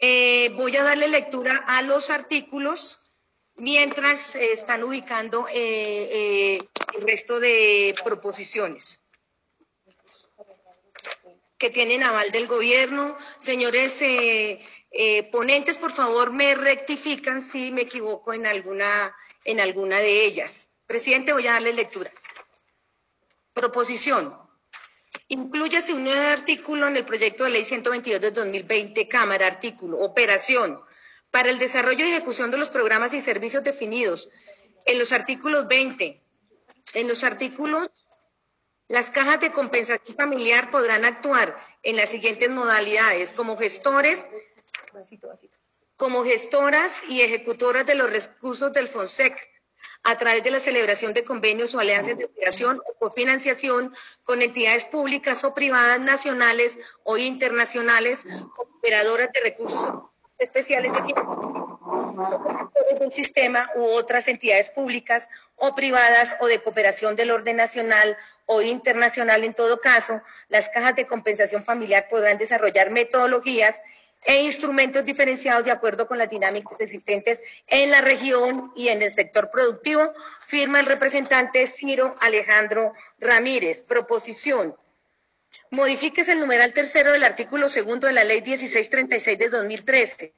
Eh, 0.00 0.50
voy 0.56 0.76
a 0.76 0.82
darle 0.82 1.08
lectura 1.08 1.64
a 1.66 1.82
los 1.82 2.10
artículos 2.10 3.02
mientras 3.56 4.34
están 4.34 4.82
ubicando 4.82 5.46
eh, 5.52 6.58
el 6.94 7.02
resto 7.02 7.38
de 7.38 7.94
proposiciones 8.02 9.06
que 11.58 11.68
tienen 11.68 12.02
aval 12.02 12.32
del 12.32 12.46
gobierno. 12.46 13.18
Señores 13.38 14.02
ponentes, 15.30 15.76
por 15.76 15.92
favor, 15.92 16.32
me 16.32 16.54
rectifican 16.54 17.42
si 17.42 17.70
me 17.70 17.82
equivoco 17.82 18.32
en 18.32 18.46
alguna, 18.46 19.14
en 19.44 19.60
alguna 19.60 19.98
de 19.98 20.24
ellas. 20.24 20.70
Presidente, 20.86 21.34
voy 21.34 21.46
a 21.46 21.52
darle 21.52 21.74
lectura. 21.74 22.10
Proposición. 23.52 24.49
Incluyase 25.32 25.92
un 25.92 26.02
nuevo 26.02 26.26
artículo 26.26 26.88
en 26.88 26.96
el 26.96 27.04
proyecto 27.04 27.44
de 27.44 27.50
ley 27.50 27.64
122 27.64 28.20
de 28.20 28.32
2020, 28.32 29.06
Cámara, 29.06 29.46
artículo, 29.46 30.00
operación, 30.00 30.80
para 31.30 31.50
el 31.50 31.60
desarrollo 31.60 32.04
y 32.04 32.10
ejecución 32.10 32.50
de 32.50 32.56
los 32.56 32.68
programas 32.68 33.14
y 33.14 33.20
servicios 33.20 33.62
definidos 33.62 34.28
en 34.86 34.98
los 34.98 35.12
artículos 35.12 35.68
20. 35.68 36.20
En 36.94 37.06
los 37.06 37.22
artículos, 37.22 37.88
las 38.88 39.12
cajas 39.12 39.38
de 39.38 39.52
compensación 39.52 40.16
familiar 40.16 40.68
podrán 40.72 41.04
actuar 41.04 41.56
en 41.84 41.94
las 41.94 42.08
siguientes 42.08 42.50
modalidades, 42.50 43.32
como 43.32 43.56
gestores, 43.56 44.28
como 45.94 46.24
gestoras 46.24 47.04
y 47.08 47.20
ejecutoras 47.20 47.86
de 47.86 47.94
los 47.94 48.10
recursos 48.10 48.72
del 48.72 48.88
FONSEC, 48.88 49.36
a 50.02 50.16
través 50.18 50.42
de 50.42 50.50
la 50.50 50.60
celebración 50.60 51.12
de 51.12 51.24
convenios 51.24 51.74
o 51.74 51.80
alianzas 51.80 52.16
de 52.16 52.24
operación 52.24 52.80
o 52.86 52.94
cofinanciación 52.98 53.94
con 54.24 54.42
entidades 54.42 54.84
públicas 54.84 55.44
o 55.44 55.54
privadas 55.54 56.00
nacionales 56.00 56.78
o 57.04 57.16
internacionales, 57.16 58.26
operadoras 58.56 59.30
de 59.32 59.40
recursos 59.40 59.88
especiales 60.38 60.92
de 60.92 61.14
del 62.98 63.12
sistema 63.12 63.70
u 63.76 63.84
otras 63.84 64.28
entidades 64.28 64.70
públicas 64.70 65.28
o 65.56 65.74
privadas 65.74 66.36
o 66.40 66.46
de 66.46 66.62
cooperación 66.62 67.16
del 67.16 67.30
orden 67.30 67.56
nacional 67.56 68.16
o 68.46 68.62
internacional. 68.62 69.44
En 69.44 69.54
todo 69.54 69.80
caso, 69.80 70.22
las 70.48 70.68
cajas 70.68 70.96
de 70.96 71.06
compensación 71.06 71.62
familiar 71.62 72.08
podrán 72.08 72.38
desarrollar 72.38 72.90
metodologías 72.90 73.80
e 74.24 74.42
instrumentos 74.42 75.04
diferenciados 75.04 75.64
de 75.64 75.70
acuerdo 75.70 76.06
con 76.06 76.18
las 76.18 76.28
dinámicas 76.28 76.78
existentes 76.80 77.42
en 77.66 77.90
la 77.90 78.00
región 78.00 78.72
y 78.76 78.88
en 78.88 79.02
el 79.02 79.10
sector 79.10 79.50
productivo, 79.50 80.12
firma 80.44 80.80
el 80.80 80.86
representante 80.86 81.66
Ciro 81.66 82.14
Alejandro 82.20 82.92
Ramírez. 83.18 83.82
Proposición. 83.82 84.76
Modifíquese 85.70 86.32
el 86.32 86.40
numeral 86.40 86.72
tercero 86.72 87.12
del 87.12 87.24
artículo 87.24 87.68
segundo 87.68 88.06
de 88.06 88.12
la 88.12 88.24
Ley 88.24 88.42
1636 88.42 89.38
de 89.38 89.48
2013. 89.48 90.32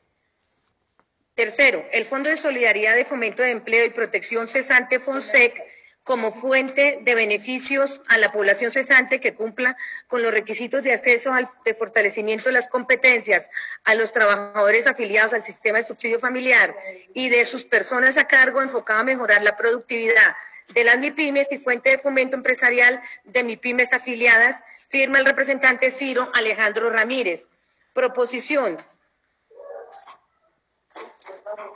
Tercero, 1.34 1.84
el 1.92 2.04
Fondo 2.04 2.28
de 2.28 2.36
Solidaridad 2.36 2.94
de 2.94 3.06
Fomento 3.06 3.42
de 3.42 3.50
Empleo 3.50 3.86
y 3.86 3.90
Protección 3.90 4.46
Cesante 4.46 5.00
FONSEC 5.00 5.64
como 6.04 6.32
fuente 6.32 6.98
de 7.02 7.14
beneficios 7.14 8.02
a 8.08 8.18
la 8.18 8.32
población 8.32 8.72
cesante 8.72 9.20
que 9.20 9.34
cumpla 9.34 9.76
con 10.08 10.22
los 10.22 10.32
requisitos 10.32 10.82
de 10.82 10.92
acceso 10.92 11.32
al 11.32 11.48
de 11.64 11.74
fortalecimiento 11.74 12.46
de 12.46 12.52
las 12.52 12.68
competencias 12.68 13.48
a 13.84 13.94
los 13.94 14.12
trabajadores 14.12 14.86
afiliados 14.86 15.32
al 15.32 15.42
sistema 15.42 15.78
de 15.78 15.84
subsidio 15.84 16.18
familiar 16.18 16.74
y 17.14 17.28
de 17.28 17.44
sus 17.44 17.64
personas 17.64 18.18
a 18.18 18.26
cargo 18.26 18.62
enfocado 18.62 19.00
a 19.00 19.04
mejorar 19.04 19.42
la 19.42 19.56
productividad 19.56 20.36
de 20.74 20.84
las 20.84 20.98
MIPIMES 20.98 21.48
y 21.50 21.58
fuente 21.58 21.90
de 21.90 21.98
fomento 21.98 22.36
empresarial 22.36 23.00
de 23.24 23.42
MIPIMES 23.42 23.92
afiliadas, 23.92 24.62
firma 24.88 25.18
el 25.18 25.26
representante 25.26 25.90
Ciro 25.90 26.30
Alejandro 26.34 26.90
Ramírez. 26.90 27.46
Proposición. 27.92 28.78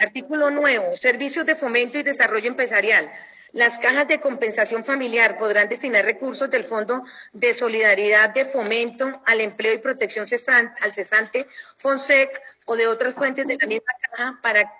Artículo 0.00 0.50
nuevo. 0.50 0.96
Servicios 0.96 1.44
de 1.44 1.54
fomento 1.54 1.98
y 1.98 2.02
desarrollo 2.02 2.48
empresarial. 2.48 3.12
Las 3.56 3.78
cajas 3.78 4.06
de 4.06 4.20
compensación 4.20 4.84
familiar 4.84 5.38
podrán 5.38 5.70
destinar 5.70 6.04
recursos 6.04 6.50
del 6.50 6.62
Fondo 6.62 7.02
de 7.32 7.54
Solidaridad 7.54 8.34
de 8.34 8.44
Fomento 8.44 9.22
al 9.24 9.40
Empleo 9.40 9.72
y 9.72 9.78
Protección 9.78 10.26
cesante, 10.26 10.78
al 10.82 10.92
cesante 10.92 11.46
FONSEC 11.78 12.38
o 12.66 12.76
de 12.76 12.86
otras 12.86 13.14
fuentes 13.14 13.46
de 13.46 13.56
la 13.58 13.66
misma 13.66 13.94
caja 14.10 14.38
para 14.42 14.70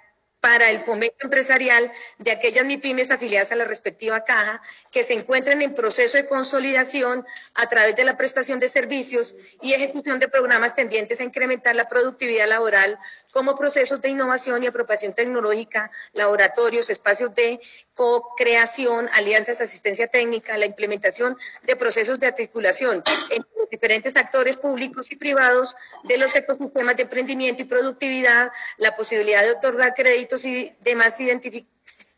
para 0.47 0.71
el 0.71 0.79
fomento 0.79 1.17
empresarial 1.25 1.91
de 2.19 2.31
aquellas 2.31 2.65
MIPIMES 2.65 3.11
afiliadas 3.11 3.51
a 3.51 3.57
la 3.57 3.65
respectiva 3.65 4.23
caja 4.23 4.63
que 4.93 5.03
se 5.03 5.13
encuentren 5.13 5.61
en 5.61 5.75
proceso 5.75 6.19
de 6.19 6.27
consolidación 6.29 7.27
a 7.55 7.69
través 7.69 7.97
de 7.97 8.05
la 8.05 8.17
prestación 8.17 8.61
de 8.61 8.69
servicios 8.69 9.35
y 9.61 9.73
ejecución 9.73 10.21
de 10.21 10.29
programas 10.29 10.77
tendientes 10.77 11.19
a 11.19 11.25
incrementar 11.25 11.75
la 11.75 11.89
productividad 11.89 12.47
laboral 12.47 12.97
como 13.33 13.57
procesos 13.57 14.01
de 14.01 14.11
innovación 14.11 14.63
y 14.63 14.69
apropiación 14.69 15.15
tecnológica, 15.15 15.91
laboratorios, 16.13 16.91
espacios 16.91 17.35
de 17.35 17.61
co-creación, 17.95 19.11
alianzas 19.15 19.61
asistencia 19.61 20.07
técnica, 20.07 20.57
la 20.57 20.67
implementación 20.67 21.37
de 21.65 21.75
procesos 21.77 22.21
de 22.21 22.29
articulación 22.29 23.03
entre 23.31 23.51
los 23.59 23.69
diferentes 23.69 24.17
actores 24.17 24.57
públicos 24.57 25.11
y 25.11 25.17
privados 25.17 25.75
de 26.05 26.19
los 26.19 26.35
ecosistemas 26.37 26.97
de 26.97 27.03
emprendimiento 27.03 27.63
y 27.63 27.65
productividad, 27.67 28.53
la 28.79 28.95
posibilidad 28.95 29.43
de 29.43 29.51
otorgar 29.51 29.93
créditos 29.95 30.36
y 30.45 30.75
demás 30.81 31.19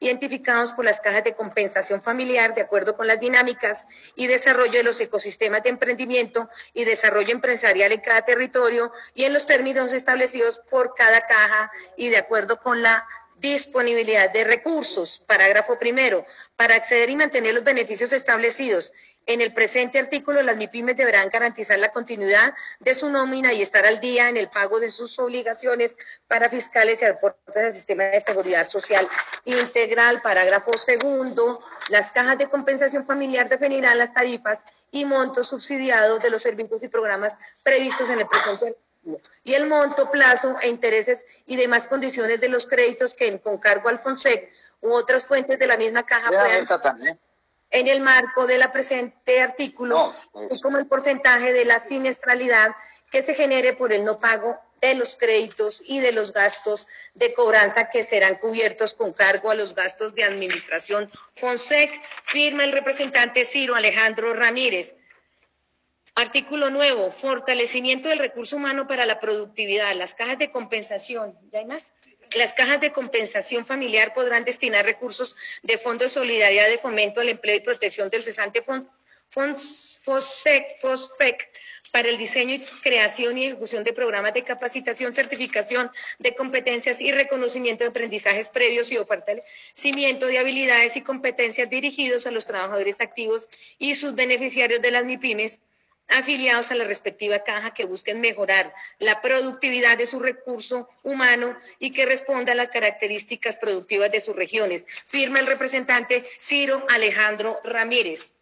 identificados 0.01 0.73
por 0.73 0.85
las 0.85 1.01
cajas 1.01 1.25
de 1.25 1.35
compensación 1.35 2.03
familiar 2.03 2.55
de 2.55 2.63
acuerdo 2.63 2.97
con 2.97 3.07
las 3.07 3.21
dinámicas 3.21 3.87
y 4.17 4.27
desarrollo 4.27 4.73
de 4.73 4.83
los 4.83 5.01
ecosistemas 5.01 5.63
de 5.63 5.71
emprendimiento 5.71 6.49
y 6.73 6.85
desarrollo 6.85 7.33
empresarial 7.33 7.93
en 7.93 8.01
cada 8.01 8.23
territorio 8.23 8.93
y 9.15 9.25
en 9.25 9.33
los 9.33 9.47
términos 9.47 9.93
establecidos 9.93 10.61
por 10.71 10.95
cada 10.95 11.21
caja 11.23 11.71
y 11.97 12.09
de 12.09 12.19
acuerdo 12.19 12.61
con 12.61 12.83
la 12.83 13.07
disponibilidad 13.41 14.31
de 14.31 14.45
recursos. 14.45 15.23
Parágrafo 15.27 15.79
primero. 15.79 16.25
Para 16.57 16.75
acceder 16.75 17.11
y 17.11 17.17
mantener 17.17 17.55
los 17.55 17.65
beneficios 17.65 18.13
establecidos 18.13 18.93
en 19.27 19.41
el 19.41 19.53
presente 19.53 19.99
artículo, 19.99 20.43
las 20.43 20.57
MIPIMES 20.57 20.97
deberán 20.97 21.29
garantizar 21.29 21.79
la 21.79 21.91
continuidad 21.91 22.55
de 22.81 22.95
su 22.95 23.11
nómina 23.11 23.53
y 23.53 23.61
estar 23.61 23.85
al 23.85 24.01
día 24.01 24.29
en 24.29 24.37
el 24.37 24.49
pago 24.49 24.81
de 24.81 24.91
sus 24.91 25.19
obligaciones 25.19 25.95
para 26.27 26.49
fiscales 26.49 27.03
y 27.03 27.05
aportes 27.05 27.57
al 27.57 27.73
sistema 27.73 28.05
de 28.05 28.21
seguridad 28.21 28.69
social 28.69 29.07
integral. 29.45 30.23
Parágrafo 30.23 30.77
segundo. 30.79 31.63
Las 31.91 32.11
cajas 32.11 32.39
de 32.39 32.49
compensación 32.49 33.05
familiar 33.05 33.49
definirán 33.49 33.99
las 33.99 34.15
tarifas 34.15 34.61
y 34.91 35.05
montos 35.05 35.49
subsidiados 35.49 36.23
de 36.23 36.31
los 36.31 36.43
servicios 36.43 36.83
y 36.83 36.89
programas 36.89 37.37
previstos 37.63 38.09
en 38.11 38.21
el 38.21 38.27
presente 38.27 38.77
y 39.45 39.55
el 39.55 39.67
monto, 39.67 40.11
plazo 40.11 40.57
e 40.61 40.69
intereses 40.69 41.25
y 41.47 41.57
demás 41.57 41.89
condiciones 41.89 42.41
de 42.41 42.49
los 42.49 42.67
créditos 42.67 43.15
que 43.15 43.41
con 43.41 43.59
cargo 43.59 43.89
al 43.89 43.99
FONSEC 43.99 44.53
u 44.81 44.93
otras 44.93 45.25
fuentes 45.25 45.59
de 45.59 45.67
la 45.67 45.77
misma 45.77 46.05
caja 46.05 46.29
puedan 46.29 47.19
en 47.71 47.87
el 47.87 48.01
marco 48.01 48.47
de 48.47 48.59
la 48.59 48.73
presente 48.73 49.41
artículo, 49.41 50.15
pues. 50.33 50.61
como 50.63 50.79
el 50.79 50.87
porcentaje 50.87 51.53
de 51.53 51.65
la 51.65 51.79
siniestralidad 51.79 52.75
que 53.11 53.23
se 53.23 53.35
genere 53.35 53.73
por 53.75 53.93
el 53.93 54.05
no 54.05 54.19
pago 54.19 54.59
de 54.81 54.95
los 54.95 55.17
créditos 55.17 55.83
y 55.85 56.01
de 56.01 56.13
los 56.13 56.33
gastos 56.33 56.87
de 57.15 57.35
cobranza 57.35 57.91
que 57.91 58.05
serán 58.05 58.37
cubiertos 58.37 58.95
con 58.95 59.13
cargo 59.13 59.51
a 59.51 59.55
los 59.55 59.75
gastos 59.75 60.15
de 60.15 60.25
administración 60.25 61.11
FONSEC, 61.35 61.91
firma 62.25 62.65
el 62.65 62.73
representante 62.73 63.45
Ciro 63.45 63.75
Alejandro 63.75 64.35
Ramírez. 64.35 64.95
Artículo 66.19 66.69
nuevo, 66.69 67.11
fortalecimiento 67.13 68.09
del 68.09 68.19
recurso 68.19 68.57
humano 68.57 68.89
para 68.89 69.07
la 69.07 69.21
productividad, 69.21 69.95
las 69.95 70.17
cajas 70.17 70.37
de 70.37 70.51
compensación. 70.51 71.39
¿Ya 71.53 71.61
hay 71.61 71.65
más? 71.65 71.95
Las 72.35 72.55
cajas 72.55 72.81
de 72.81 72.91
compensación 72.91 73.65
familiar 73.65 74.13
podrán 74.13 74.45
destinar 74.45 74.85
recursos 74.85 75.37
de 75.63 75.79
Fondo 75.79 76.03
de 76.03 76.09
Solidaridad 76.09 76.67
de 76.67 76.79
Fomento 76.79 77.21
al 77.21 77.29
Empleo 77.29 77.59
y 77.59 77.61
Protección 77.61 78.11
del 78.11 78.25
Cesante 78.25 78.65
FOSFEC 79.31 80.67
para 81.93 82.09
el 82.09 82.19
diseño 82.19 82.55
y 82.55 82.65
creación 82.83 83.39
y 83.39 83.47
ejecución 83.47 83.85
de 83.85 83.93
programas 83.93 84.35
de 84.35 84.43
capacitación, 84.43 85.15
certificación 85.15 85.89
de 86.19 86.35
competencias 86.35 87.01
y 87.01 87.13
reconocimiento 87.13 87.85
de 87.85 87.91
aprendizajes 87.91 88.49
previos 88.49 88.91
y 88.91 88.97
fortalecimiento 88.97 90.27
de 90.27 90.41
habilidades 90.41 90.97
y 90.97 91.03
competencias 91.03 91.71
dirigidos 91.71 92.27
a 92.27 92.33
los 92.33 92.45
trabajadores 92.45 93.01
activos 93.01 93.49
y 93.79 93.95
sus 93.95 94.17
beneficiarios 94.17 94.83
de 94.83 94.91
las 94.91 95.05
MIPIMES 95.05 95.61
afiliados 96.09 96.71
a 96.71 96.75
la 96.75 96.85
respectiva 96.85 97.45
caja 97.45 97.75
que 97.75 97.85
busquen 97.85 98.21
mejorar 98.21 98.75
la 98.99 99.21
productividad 99.21 99.97
de 99.99 100.07
su 100.07 100.19
recurso 100.19 100.89
humano 101.03 101.57
y 101.79 101.93
que 101.93 102.07
responda 102.07 102.53
a 102.53 102.57
las 102.57 102.69
características 102.69 103.57
productivas 103.57 104.11
de 104.11 104.21
sus 104.21 104.35
regiones. 104.35 104.85
Firma 105.07 105.39
el 105.41 105.47
representante 105.47 106.25
Ciro 106.39 106.85
Alejandro 106.89 107.61
Ramírez. 107.65 108.33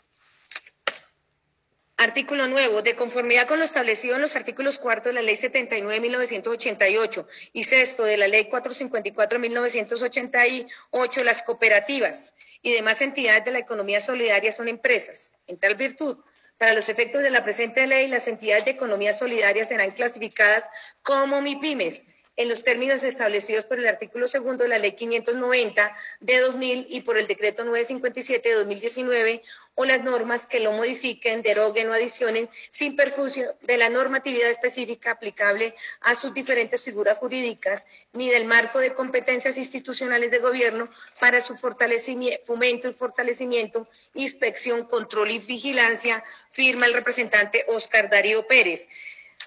Artículo 1.99 2.47
nuevo. 2.47 2.83
De 2.83 2.95
conformidad 2.95 3.49
con 3.49 3.59
lo 3.59 3.65
establecido 3.65 4.17
en 4.17 4.21
los 4.21 4.37
artículos 4.37 4.79
cuarto 4.79 5.09
de 5.09 5.15
la 5.15 5.23
Ley 5.23 5.35
79 5.35 5.95
de 5.95 6.01
1988 6.01 7.27
y 7.55 7.65
sexto 7.65 8.05
de 8.05 8.19
la 8.19 8.29
Ley 8.29 8.51
454 8.51 9.39
de 9.39 9.49
1988, 9.49 11.25
las 11.25 11.43
cooperativas 11.43 12.35
y 12.61 12.73
demás 12.73 13.01
entidades 13.01 13.47
de 13.47 13.53
la 13.53 13.61
economía 13.61 14.03
solidaria 14.03 14.53
son 14.53 14.69
empresas. 14.69 15.33
En 15.47 15.57
tal 15.57 15.75
virtud, 15.77 16.19
para 16.59 16.73
los 16.73 16.89
efectos 16.89 17.23
de 17.23 17.31
la 17.31 17.45
presente 17.45 17.87
ley, 17.87 18.09
las 18.09 18.29
entidades 18.29 18.65
de 18.65 18.71
economía 18.73 19.13
solidaria 19.13 19.65
serán 19.65 19.91
clasificadas 19.91 20.69
como 21.03 21.41
MIPIMES 21.41 22.05
en 22.37 22.49
los 22.49 22.63
términos 22.63 23.03
establecidos 23.03 23.65
por 23.65 23.79
el 23.79 23.87
artículo 23.87 24.29
segundo 24.29 24.65
de 24.65 24.69
la 24.69 24.79
Ley 24.79 24.93
590 24.93 25.97
de 26.21 26.39
2000 26.39 26.87
y 26.91 27.01
por 27.01 27.19
el 27.19 27.27
Decreto 27.27 27.65
957 27.65 28.49
de 28.49 28.55
2019 28.55 29.43
o 29.75 29.85
las 29.85 30.03
normas 30.03 30.47
que 30.47 30.61
lo 30.61 30.73
modifiquen, 30.73 31.43
deroguen 31.43 31.89
o 31.89 31.93
adicionen 31.93 32.49
sin 32.71 32.97
perjuicio 32.97 33.55
de 33.63 33.77
la 33.77 33.91
normatividad 33.91 34.49
específica 34.49 35.13
aplicable 35.13 35.75
a 36.01 36.15
sus 36.15 36.33
diferentes 36.33 36.83
figuras 36.83 37.19
jurídicas 37.19 37.87
ni 38.13 38.29
del 38.31 38.47
marco 38.47 38.79
de 38.79 38.95
competencias 38.95 39.59
institucionales 39.59 40.31
de 40.31 40.39
gobierno 40.39 40.89
para 41.21 41.41
su 41.41 41.57
fortalecimiento, 41.57 42.45
fomento 42.47 42.89
y 42.89 42.95
fortalecimiento, 42.95 43.87
inspección, 44.15 44.85
control 44.85 45.31
y 45.31 45.39
vigilancia, 45.39 46.25
firma 46.51 46.87
el 46.87 46.95
representante 46.95 47.65
Oscar 47.69 48.09
Darío 48.11 48.47
Pérez. 48.47 48.89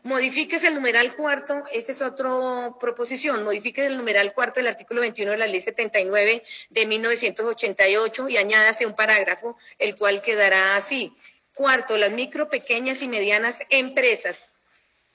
Modifíquese 0.03 0.67
el 0.67 0.75
numeral 0.75 1.15
cuarto, 1.15 1.63
esta 1.73 1.91
es 1.91 2.01
otra 2.01 2.73
proposición, 2.79 3.43
modifíquese 3.43 3.87
el 3.87 3.97
numeral 3.97 4.33
cuarto 4.33 4.59
del 4.59 4.67
artículo 4.67 5.01
21 5.01 5.31
de 5.31 5.37
la 5.37 5.47
ley 5.47 5.59
79 5.59 6.43
de 6.69 6.85
1988 6.85 8.29
y 8.29 8.37
añádase 8.37 8.85
un 8.85 8.93
parágrafo, 8.93 9.57
el 9.77 9.95
cual 9.95 10.21
quedará 10.21 10.75
así. 10.75 11.13
Cuarto, 11.53 11.97
las 11.97 12.11
micro, 12.11 12.49
pequeñas 12.49 13.01
y 13.01 13.09
medianas 13.09 13.59
empresas. 13.69 14.49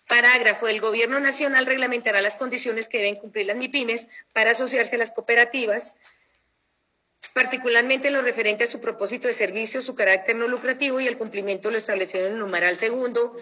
Parágrafo, 0.06 0.68
el 0.68 0.82
Gobierno 0.82 1.18
Nacional 1.18 1.64
reglamentará 1.64 2.20
las 2.20 2.36
condiciones 2.36 2.88
que 2.88 2.98
deben 2.98 3.16
cumplir 3.16 3.46
las 3.46 3.56
MIPIMES 3.56 4.08
para 4.34 4.50
asociarse 4.50 4.96
a 4.96 4.98
las 4.98 5.12
cooperativas, 5.12 5.96
particularmente 7.32 8.08
en 8.08 8.14
lo 8.14 8.20
referente 8.20 8.64
a 8.64 8.66
su 8.66 8.82
propósito 8.82 9.28
de 9.28 9.32
servicio, 9.32 9.80
su 9.80 9.94
carácter 9.94 10.36
no 10.36 10.46
lucrativo 10.46 11.00
y 11.00 11.06
el 11.06 11.16
cumplimiento 11.16 11.68
de 11.68 11.72
lo 11.72 11.78
establecido 11.78 12.26
en 12.26 12.34
el 12.34 12.38
numeral 12.38 12.76
segundo, 12.76 13.34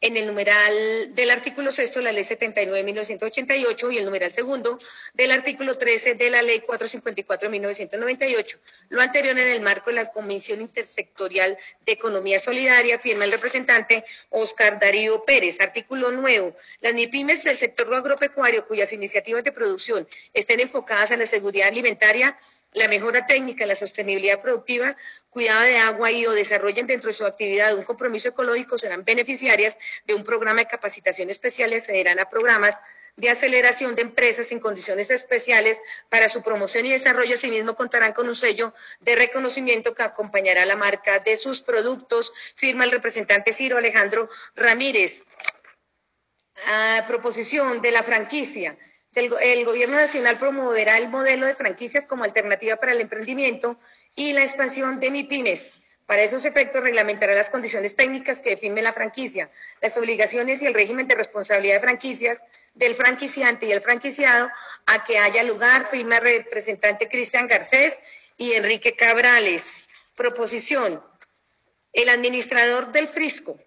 en 0.00 0.16
el 0.16 0.26
numeral 0.26 1.14
del 1.14 1.30
artículo 1.30 1.70
sexto 1.70 1.98
de 1.98 2.06
la 2.06 2.12
ley 2.12 2.24
79 2.24 2.78
de 2.78 2.84
1988 2.84 3.90
y 3.90 3.98
el 3.98 4.04
numeral 4.06 4.32
segundo 4.32 4.78
del 5.12 5.30
artículo 5.30 5.74
13 5.74 6.14
de 6.14 6.30
la 6.30 6.40
ley 6.40 6.60
454 6.60 7.48
de 7.48 7.52
1998. 7.52 8.58
Lo 8.88 9.02
anterior 9.02 9.38
en 9.38 9.48
el 9.48 9.60
marco 9.60 9.90
de 9.90 9.96
la 9.96 10.10
Comisión 10.10 10.60
Intersectorial 10.62 11.58
de 11.84 11.92
Economía 11.92 12.38
Solidaria, 12.38 12.98
firma 12.98 13.24
el 13.24 13.32
representante 13.32 14.04
Oscar 14.30 14.80
Darío 14.80 15.24
Pérez. 15.24 15.60
Artículo 15.60 16.10
nuevo. 16.10 16.56
Las 16.80 16.94
MIPIMES 16.94 17.44
del 17.44 17.58
sector 17.58 17.92
agropecuario 17.94 18.66
cuyas 18.66 18.92
iniciativas 18.92 19.44
de 19.44 19.52
producción 19.52 20.08
estén 20.32 20.60
enfocadas 20.60 21.10
en 21.10 21.18
la 21.18 21.26
seguridad 21.26 21.68
alimentaria 21.68 22.38
la 22.72 22.88
mejora 22.88 23.26
técnica, 23.26 23.66
la 23.66 23.74
sostenibilidad 23.74 24.40
productiva, 24.40 24.96
cuidado 25.28 25.62
de 25.62 25.78
agua 25.78 26.10
y 26.10 26.26
o 26.26 26.32
desarrollen 26.32 26.86
dentro 26.86 27.08
de 27.08 27.14
su 27.14 27.26
actividad 27.26 27.76
un 27.76 27.84
compromiso 27.84 28.28
ecológico 28.28 28.78
serán 28.78 29.04
beneficiarias 29.04 29.76
de 30.06 30.14
un 30.14 30.24
programa 30.24 30.60
de 30.60 30.68
capacitación 30.68 31.30
especial 31.30 31.72
y 31.72 31.76
accederán 31.76 32.20
a 32.20 32.28
programas 32.28 32.76
de 33.16 33.28
aceleración 33.28 33.96
de 33.96 34.02
empresas 34.02 34.52
en 34.52 34.60
condiciones 34.60 35.10
especiales 35.10 35.80
para 36.08 36.28
su 36.28 36.42
promoción 36.42 36.86
y 36.86 36.92
desarrollo. 36.92 37.34
Asimismo, 37.34 37.74
contarán 37.74 38.12
con 38.12 38.28
un 38.28 38.36
sello 38.36 38.72
de 39.00 39.16
reconocimiento 39.16 39.94
que 39.94 40.04
acompañará 40.04 40.64
la 40.64 40.76
marca 40.76 41.18
de 41.18 41.36
sus 41.36 41.60
productos, 41.60 42.32
firma 42.54 42.84
el 42.84 42.92
representante 42.92 43.52
Ciro 43.52 43.78
Alejandro 43.78 44.28
Ramírez. 44.54 45.24
Proposición 47.08 47.82
de 47.82 47.90
la 47.90 48.02
franquicia 48.02 48.76
el 49.14 49.64
Gobierno 49.64 49.96
Nacional 49.96 50.38
promoverá 50.38 50.96
el 50.96 51.08
modelo 51.08 51.46
de 51.46 51.54
franquicias 51.54 52.06
como 52.06 52.24
alternativa 52.24 52.76
para 52.76 52.92
el 52.92 53.00
emprendimiento 53.00 53.76
y 54.14 54.32
la 54.32 54.42
expansión 54.42 55.00
de 55.00 55.10
MIPIMES. 55.10 55.80
Para 56.06 56.22
esos 56.22 56.44
efectos, 56.44 56.82
reglamentará 56.82 57.34
las 57.34 57.50
condiciones 57.50 57.94
técnicas 57.94 58.40
que 58.40 58.50
define 58.50 58.82
la 58.82 58.92
franquicia, 58.92 59.50
las 59.80 59.96
obligaciones 59.96 60.60
y 60.60 60.66
el 60.66 60.74
régimen 60.74 61.06
de 61.06 61.14
responsabilidad 61.14 61.76
de 61.76 61.80
franquicias 61.80 62.42
del 62.74 62.94
franquiciante 62.94 63.66
y 63.66 63.72
el 63.72 63.80
franquiciado 63.80 64.48
a 64.86 65.04
que 65.04 65.18
haya 65.18 65.42
lugar, 65.44 65.86
firma 65.86 66.16
el 66.16 66.22
representante 66.22 67.08
Cristian 67.08 67.46
Garcés 67.46 67.98
y 68.36 68.52
Enrique 68.52 68.96
Cabrales. 68.96 69.86
Proposición. 70.16 71.00
El 71.92 72.08
administrador 72.08 72.92
del 72.92 73.06
Frisco 73.06 73.58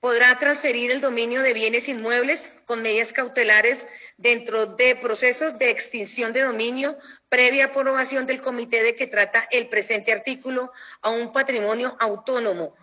podrá 0.00 0.38
transferir 0.38 0.90
el 0.90 1.00
dominio 1.00 1.42
de 1.42 1.52
bienes 1.52 1.88
inmuebles 1.88 2.58
con 2.66 2.82
medidas 2.82 3.12
cautelares 3.12 3.88
dentro 4.16 4.66
de 4.66 4.94
procesos 4.96 5.58
de 5.58 5.70
extinción 5.70 6.32
de 6.32 6.42
dominio 6.42 6.96
previa 7.28 7.66
aprobación 7.66 8.26
del 8.26 8.40
comité 8.40 8.82
de 8.82 8.94
que 8.94 9.06
trata 9.06 9.46
el 9.50 9.68
presente 9.68 10.12
artículo 10.12 10.72
a 11.02 11.10
un 11.10 11.32
patrimonio 11.32 11.96
autónomo 11.98 12.74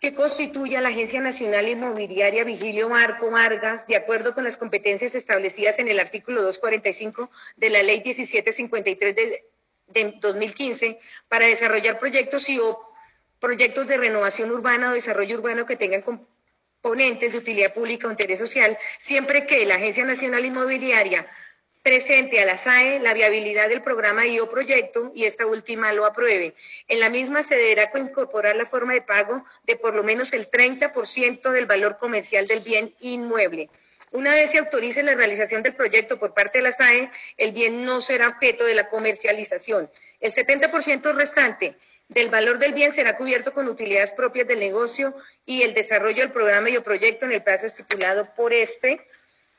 que 0.00 0.14
constituya 0.14 0.82
la 0.82 0.90
Agencia 0.90 1.20
Nacional 1.20 1.66
Inmobiliaria 1.66 2.44
Vigilio 2.44 2.90
Marco 2.90 3.30
Vargas, 3.30 3.86
de 3.86 3.96
acuerdo 3.96 4.34
con 4.34 4.44
las 4.44 4.58
competencias 4.58 5.14
establecidas 5.14 5.78
en 5.78 5.88
el 5.88 5.98
artículo 5.98 6.42
245 6.42 7.30
de 7.56 7.70
la 7.70 7.82
Ley 7.82 8.02
1753 8.04 9.16
de, 9.16 9.44
de 9.86 10.14
2015, 10.20 10.98
para 11.26 11.46
desarrollar 11.46 11.98
proyectos 11.98 12.50
y 12.50 12.60
proyectos 13.44 13.86
de 13.86 13.98
renovación 13.98 14.50
urbana 14.50 14.88
o 14.88 14.94
desarrollo 14.94 15.36
urbano 15.36 15.66
que 15.66 15.76
tengan 15.76 16.00
componentes 16.00 17.30
de 17.30 17.36
utilidad 17.36 17.74
pública 17.74 18.08
o 18.08 18.10
interés 18.10 18.38
social, 18.38 18.78
siempre 18.98 19.46
que 19.46 19.66
la 19.66 19.74
Agencia 19.74 20.02
Nacional 20.06 20.46
Inmobiliaria 20.46 21.26
presente 21.82 22.40
a 22.40 22.46
la 22.46 22.56
SAE 22.56 23.00
la 23.00 23.12
viabilidad 23.12 23.68
del 23.68 23.82
programa 23.82 24.26
y 24.26 24.40
o 24.40 24.48
proyecto 24.48 25.12
y 25.14 25.24
esta 25.24 25.44
última 25.44 25.92
lo 25.92 26.06
apruebe. 26.06 26.54
En 26.88 27.00
la 27.00 27.10
misma 27.10 27.42
se 27.42 27.54
deberá 27.54 27.90
incorporar 27.98 28.56
la 28.56 28.64
forma 28.64 28.94
de 28.94 29.02
pago 29.02 29.44
de 29.64 29.76
por 29.76 29.94
lo 29.94 30.02
menos 30.02 30.32
el 30.32 30.50
30% 30.50 31.50
del 31.50 31.66
valor 31.66 31.98
comercial 31.98 32.46
del 32.46 32.60
bien 32.60 32.94
inmueble. 33.00 33.68
Una 34.10 34.34
vez 34.34 34.52
se 34.52 34.58
autorice 34.58 35.02
la 35.02 35.16
realización 35.16 35.62
del 35.62 35.74
proyecto 35.74 36.18
por 36.18 36.32
parte 36.32 36.58
de 36.58 36.62
la 36.62 36.72
SAE, 36.72 37.10
el 37.36 37.52
bien 37.52 37.84
no 37.84 38.00
será 38.00 38.28
objeto 38.28 38.64
de 38.64 38.74
la 38.74 38.88
comercialización. 38.88 39.90
El 40.20 40.32
70% 40.32 41.14
restante 41.14 41.76
del 42.08 42.28
valor 42.28 42.58
del 42.58 42.74
bien 42.74 42.92
será 42.92 43.16
cubierto 43.16 43.52
con 43.52 43.68
utilidades 43.68 44.12
propias 44.12 44.46
del 44.46 44.60
negocio 44.60 45.14
y 45.46 45.62
el 45.62 45.74
desarrollo 45.74 46.22
del 46.22 46.32
programa 46.32 46.70
y 46.70 46.76
o 46.76 46.82
proyecto 46.82 47.24
en 47.24 47.32
el 47.32 47.42
plazo 47.42 47.66
estipulado 47.66 48.28
por 48.36 48.52
este 48.52 49.00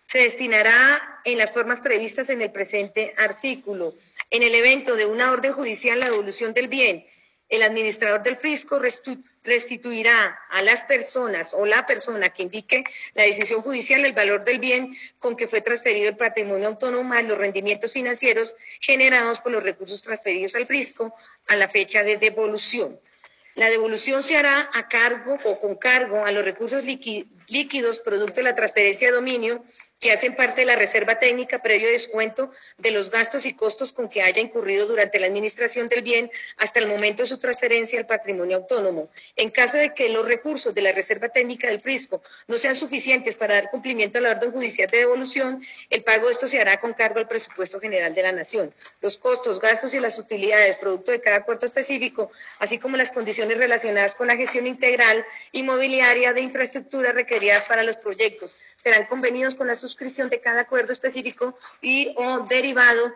se 0.07 0.19
destinará 0.19 1.19
en 1.25 1.37
las 1.37 1.51
formas 1.51 1.81
previstas 1.81 2.29
en 2.29 2.41
el 2.41 2.51
presente 2.51 3.13
artículo. 3.17 3.95
En 4.29 4.43
el 4.43 4.53
evento 4.53 4.95
de 4.95 5.07
una 5.07 5.31
orden 5.31 5.51
judicial, 5.51 5.99
la 5.99 6.09
devolución 6.09 6.53
del 6.53 6.67
bien 6.67 7.05
el 7.49 7.63
administrador 7.63 8.23
del 8.23 8.35
fisco 8.35 8.79
restituirá 8.79 10.39
a 10.49 10.61
las 10.61 10.83
personas 10.83 11.53
o 11.53 11.65
la 11.65 11.85
persona 11.85 12.29
que 12.29 12.43
indique 12.43 12.83
la 13.13 13.23
decisión 13.23 13.61
judicial 13.61 14.03
el 14.03 14.13
valor 14.13 14.43
del 14.43 14.59
bien 14.59 14.95
con 15.19 15.35
que 15.35 15.47
fue 15.47 15.61
transferido 15.61 16.09
el 16.09 16.17
patrimonio 16.17 16.67
autónomo 16.67 17.03
más 17.03 17.23
los 17.23 17.37
rendimientos 17.37 17.91
financieros 17.91 18.55
generados 18.79 19.41
por 19.41 19.51
los 19.51 19.63
recursos 19.63 20.01
transferidos 20.01 20.55
al 20.55 20.65
fisco 20.65 21.13
a 21.47 21.55
la 21.55 21.67
fecha 21.67 22.03
de 22.03 22.17
devolución. 22.17 22.99
La 23.53 23.69
devolución 23.69 24.21
se 24.21 24.35
hará 24.35 24.69
a 24.73 24.89
cargo 24.89 25.37
o 25.45 25.59
con 25.59 25.75
cargo 25.75 26.25
a 26.25 26.31
los 26.31 26.43
recursos 26.43 26.83
líquidos 26.83 27.99
producto 27.99 28.35
de 28.35 28.43
la 28.43 28.55
transferencia 28.55 29.07
de 29.07 29.15
dominio 29.15 29.63
que 29.99 30.11
hacen 30.11 30.35
parte 30.35 30.61
de 30.61 30.65
la 30.65 30.75
reserva 30.75 31.19
técnica 31.19 31.61
previo 31.61 31.89
descuento 31.89 32.51
de 32.77 32.91
los 32.91 33.11
gastos 33.11 33.45
y 33.45 33.53
costos 33.53 33.91
con 33.91 34.09
que 34.09 34.21
haya 34.21 34.41
incurrido 34.41 34.87
durante 34.87 35.19
la 35.19 35.27
administración 35.27 35.87
del 35.89 36.01
bien 36.01 36.29
hasta 36.57 36.79
el 36.79 36.87
momento 36.87 37.23
de 37.23 37.27
su 37.27 37.37
transferencia 37.37 37.97
al 37.99 38.05
patrimonio 38.05 38.57
autónomo. 38.57 39.09
En 39.35 39.49
caso 39.49 39.77
de 39.77 39.93
que 39.93 40.09
los 40.09 40.25
recursos 40.25 40.73
de 40.73 40.81
la 40.81 40.91
reserva 40.91 41.29
técnica 41.29 41.67
del 41.67 41.81
Frisco 41.81 42.21
no 42.47 42.57
sean 42.57 42.75
suficientes 42.75 43.35
para 43.35 43.55
dar 43.55 43.69
cumplimiento 43.69 44.17
a 44.17 44.21
la 44.21 44.31
orden 44.31 44.51
judicial 44.51 44.89
de 44.89 44.99
devolución, 44.99 45.63
el 45.89 46.03
pago 46.03 46.27
de 46.27 46.33
esto 46.33 46.47
se 46.47 46.59
hará 46.59 46.77
con 46.77 46.93
cargo 46.93 47.19
al 47.19 47.27
presupuesto 47.27 47.79
general 47.79 48.13
de 48.13 48.23
la 48.23 48.31
Nación. 48.31 48.73
Los 49.01 49.17
costos, 49.17 49.59
gastos 49.61 49.93
y 49.93 49.99
las 49.99 50.19
utilidades 50.19 50.77
producto 50.77 51.11
de 51.11 51.21
cada 51.21 51.37
acuerdo 51.37 51.65
específico, 51.65 52.31
así 52.59 52.79
como 52.79 52.97
las 52.97 53.11
condiciones 53.11 53.57
relacionadas 53.57 54.15
con 54.15 54.27
la 54.27 54.35
gestión 54.35 54.67
integral 54.67 55.25
inmobiliaria 55.51 56.33
de 56.33 56.41
infraestructura 56.41 57.13
requeridas 57.13 57.63
para 57.65 57.83
los 57.83 57.97
proyectos, 57.97 58.57
serán 58.75 59.05
convenidos 59.05 59.55
con 59.55 59.67
las 59.67 59.83
suscripción 59.85 60.29
de 60.29 60.41
cada 60.41 60.61
acuerdo 60.61 60.93
específico 60.93 61.57
y 61.81 62.13
o 62.17 62.45
derivado 62.47 63.13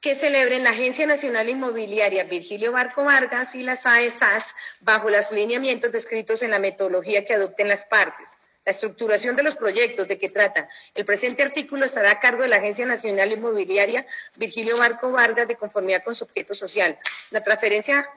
que 0.00 0.14
celebren 0.14 0.64
la 0.64 0.70
Agencia 0.70 1.06
Nacional 1.06 1.48
Inmobiliaria 1.48 2.24
Virgilio 2.24 2.72
Barco 2.72 3.04
Vargas 3.04 3.54
y 3.54 3.62
las 3.62 3.84
AESAS 3.84 4.54
bajo 4.80 5.10
los 5.10 5.30
lineamientos 5.30 5.92
descritos 5.92 6.42
en 6.42 6.50
la 6.50 6.58
metodología 6.58 7.24
que 7.26 7.34
adopten 7.34 7.68
las 7.68 7.84
partes. 7.84 8.30
La 8.64 8.72
estructuración 8.72 9.36
de 9.36 9.42
los 9.42 9.56
proyectos 9.56 10.08
de 10.08 10.18
que 10.18 10.28
trata 10.28 10.68
el 10.94 11.04
presente 11.04 11.42
artículo 11.42 11.84
estará 11.84 12.12
a 12.12 12.20
cargo 12.20 12.42
de 12.42 12.48
la 12.48 12.56
Agencia 12.56 12.86
Nacional 12.86 13.32
Inmobiliaria 13.32 14.06
Virgilio 14.36 14.78
Barco 14.78 15.10
Vargas 15.10 15.48
de 15.48 15.56
conformidad 15.56 16.02
con 16.02 16.14
su 16.14 16.24
objeto 16.24 16.54
social. 16.54 16.98
La 17.30 17.42
transferencia 17.42 18.08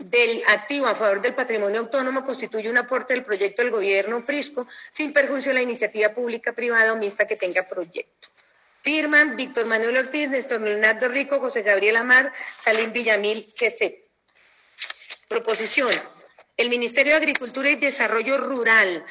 del 0.00 0.42
activo 0.46 0.86
a 0.86 0.94
favor 0.94 1.20
del 1.20 1.34
patrimonio 1.34 1.80
autónomo 1.80 2.24
constituye 2.24 2.70
un 2.70 2.78
aporte 2.78 3.14
del 3.14 3.24
proyecto 3.24 3.62
del 3.62 3.70
gobierno 3.70 4.22
Frisco 4.22 4.66
sin 4.92 5.12
perjuicio 5.12 5.50
de 5.50 5.54
la 5.54 5.62
iniciativa 5.62 6.08
pública, 6.10 6.52
privada 6.52 6.92
o 6.92 6.96
mixta 6.96 7.26
que 7.26 7.36
tenga 7.36 7.62
proyecto. 7.68 8.28
Firman 8.82 9.36
Víctor 9.36 9.66
Manuel 9.66 9.98
Ortiz, 9.98 10.30
Néstor 10.30 10.62
Leonardo 10.62 11.08
Rico, 11.08 11.38
José 11.38 11.62
Gabriel 11.62 11.96
Amar, 11.96 12.32
Salim 12.62 12.92
Villamil, 12.92 13.52
Queset. 13.54 14.08
Proposición. 15.28 15.92
El 16.56 16.70
Ministerio 16.70 17.12
de 17.12 17.18
Agricultura 17.18 17.70
y 17.70 17.76
Desarrollo 17.76 18.38
Rural 18.38 19.04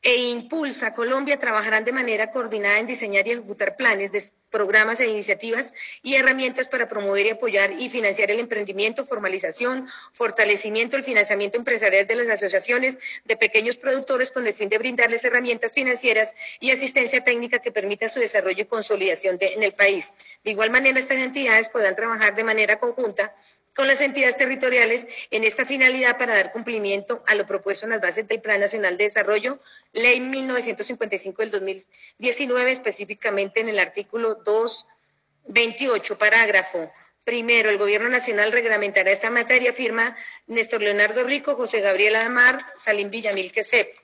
e 0.00 0.14
Impulsa 0.14 0.94
Colombia 0.94 1.38
trabajarán 1.38 1.84
de 1.84 1.92
manera 1.92 2.30
coordinada 2.30 2.78
en 2.78 2.86
diseñar 2.86 3.26
y 3.26 3.32
ejecutar 3.32 3.76
planes 3.76 4.12
de 4.12 4.22
programas 4.50 5.00
e 5.00 5.06
iniciativas 5.06 5.72
y 6.02 6.14
herramientas 6.14 6.68
para 6.68 6.88
promover 6.88 7.26
y 7.26 7.30
apoyar 7.30 7.72
y 7.72 7.88
financiar 7.88 8.30
el 8.30 8.40
emprendimiento, 8.40 9.04
formalización, 9.04 9.88
fortalecimiento, 10.12 10.96
el 10.96 11.04
financiamiento 11.04 11.58
empresarial 11.58 12.06
de 12.06 12.16
las 12.16 12.28
asociaciones 12.28 12.98
de 13.24 13.36
pequeños 13.36 13.76
productores 13.76 14.32
con 14.32 14.46
el 14.46 14.54
fin 14.54 14.68
de 14.68 14.78
brindarles 14.78 15.24
herramientas 15.24 15.72
financieras 15.72 16.34
y 16.60 16.70
asistencia 16.70 17.22
técnica 17.22 17.58
que 17.58 17.72
permita 17.72 18.08
su 18.08 18.20
desarrollo 18.20 18.62
y 18.62 18.66
consolidación 18.66 19.38
en 19.40 19.62
el 19.62 19.74
país. 19.74 20.12
De 20.44 20.50
igual 20.50 20.70
manera, 20.70 20.98
estas 20.98 21.18
entidades 21.18 21.68
podrán 21.68 21.96
trabajar 21.96 22.34
de 22.34 22.44
manera 22.44 22.78
conjunta 22.78 23.34
con 23.78 23.86
las 23.86 24.00
entidades 24.00 24.36
territoriales 24.36 25.06
en 25.30 25.44
esta 25.44 25.64
finalidad 25.64 26.18
para 26.18 26.34
dar 26.34 26.50
cumplimiento 26.50 27.22
a 27.28 27.36
lo 27.36 27.46
propuesto 27.46 27.86
en 27.86 27.90
las 27.90 28.00
bases 28.00 28.26
del 28.26 28.40
Plan 28.40 28.58
Nacional 28.58 28.96
de 28.98 29.04
Desarrollo, 29.04 29.60
Ley 29.92 30.18
1955 30.18 31.42
del 31.42 31.52
2019, 31.52 32.72
específicamente 32.72 33.60
en 33.60 33.68
el 33.68 33.78
artículo 33.78 34.34
228, 34.34 36.18
parágrafo 36.18 36.90
Primero, 37.22 37.70
el 37.70 37.78
Gobierno 37.78 38.08
Nacional 38.08 38.50
reglamentará 38.50 39.12
esta 39.12 39.30
materia, 39.30 39.72
firma 39.72 40.16
Néstor 40.48 40.80
Leonardo 40.80 41.22
Rico, 41.22 41.54
José 41.54 41.80
Gabriel 41.80 42.16
Amar, 42.16 42.58
Salim 42.76 43.10
Villamil 43.10 43.52
Quesep. 43.52 43.94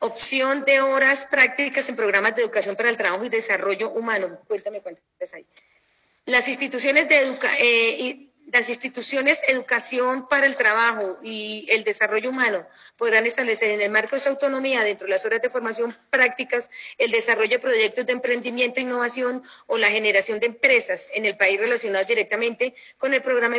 Opción 0.00 0.64
de 0.64 0.80
horas 0.80 1.28
prácticas 1.30 1.88
en 1.88 1.94
programas 1.94 2.34
de 2.34 2.42
educación 2.42 2.74
para 2.74 2.88
el 2.88 2.96
trabajo 2.96 3.24
y 3.24 3.28
desarrollo 3.28 3.90
humano. 3.90 4.40
Cuéntame 4.48 4.80
cuántas 4.80 5.34
hay. 5.34 5.46
Las 6.24 6.48
instituciones 6.48 7.08
de 7.08 7.16
educación. 7.18 7.56
Eh, 7.60 8.29
las 8.52 8.68
instituciones 8.68 9.40
educación 9.48 10.28
para 10.28 10.46
el 10.46 10.56
trabajo 10.56 11.18
y 11.22 11.66
el 11.70 11.84
desarrollo 11.84 12.30
humano 12.30 12.66
podrán 12.96 13.26
establecer 13.26 13.70
en 13.70 13.80
el 13.80 13.90
marco 13.90 14.16
de 14.16 14.22
su 14.22 14.28
autonomía 14.28 14.82
dentro 14.82 15.06
de 15.06 15.12
las 15.12 15.24
horas 15.24 15.40
de 15.40 15.50
formación 15.50 15.96
prácticas 16.10 16.68
el 16.98 17.10
desarrollo 17.10 17.50
de 17.50 17.58
proyectos 17.58 18.06
de 18.06 18.12
emprendimiento, 18.12 18.80
innovación 18.80 19.42
o 19.66 19.78
la 19.78 19.88
generación 19.88 20.40
de 20.40 20.46
empresas 20.46 21.08
en 21.14 21.26
el 21.26 21.36
país 21.36 21.60
relacionados 21.60 22.08
directamente 22.08 22.74
con 22.98 23.14
el 23.14 23.22
programa 23.22 23.58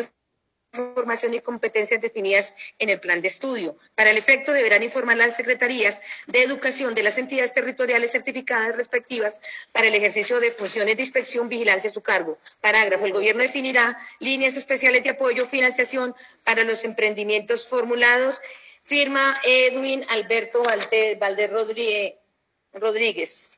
formación 0.72 1.34
y 1.34 1.42
competencias 1.42 2.02
definidas 2.02 2.56
en 2.80 2.90
el 2.90 3.00
plan 3.00 3.22
de 3.22 3.28
estudio. 3.28 3.76
Para 3.94 4.12
el 4.12 4.18
efecto 4.18 4.54
deberán 4.54 4.84
informar 4.84 5.18
las 5.18 5.36
secretarías 5.36 6.02
de 6.28 6.44
educación 6.44 6.96
de 6.96 7.04
las 7.04 7.18
entidades 7.18 7.54
territoriales 7.54 8.12
certificadas 8.12 8.78
respectivas 8.78 9.40
para 9.74 9.88
el 9.88 9.96
ejercicio 9.96 10.40
de 10.40 10.52
funciones 10.52 10.96
de 10.96 11.02
inspección, 11.02 11.50
vigilancia 11.50 11.90
a 11.90 11.94
su 11.94 12.02
cargo. 12.02 12.38
Parágrafo. 12.62 13.06
El 13.06 13.12
gobierno 13.12 13.42
definirá 13.42 13.98
líneas 14.20 14.56
especiales 14.56 15.04
de 15.04 15.10
apoyo, 15.10 15.46
financiación 15.46 16.16
para 16.46 16.64
los 16.64 16.86
emprendimientos 16.86 17.68
formulados. 17.68 18.42
Firma 18.86 19.42
Edwin 19.44 20.06
Alberto 20.10 20.64
Valder 20.64 21.52
Rodríguez. 21.52 23.51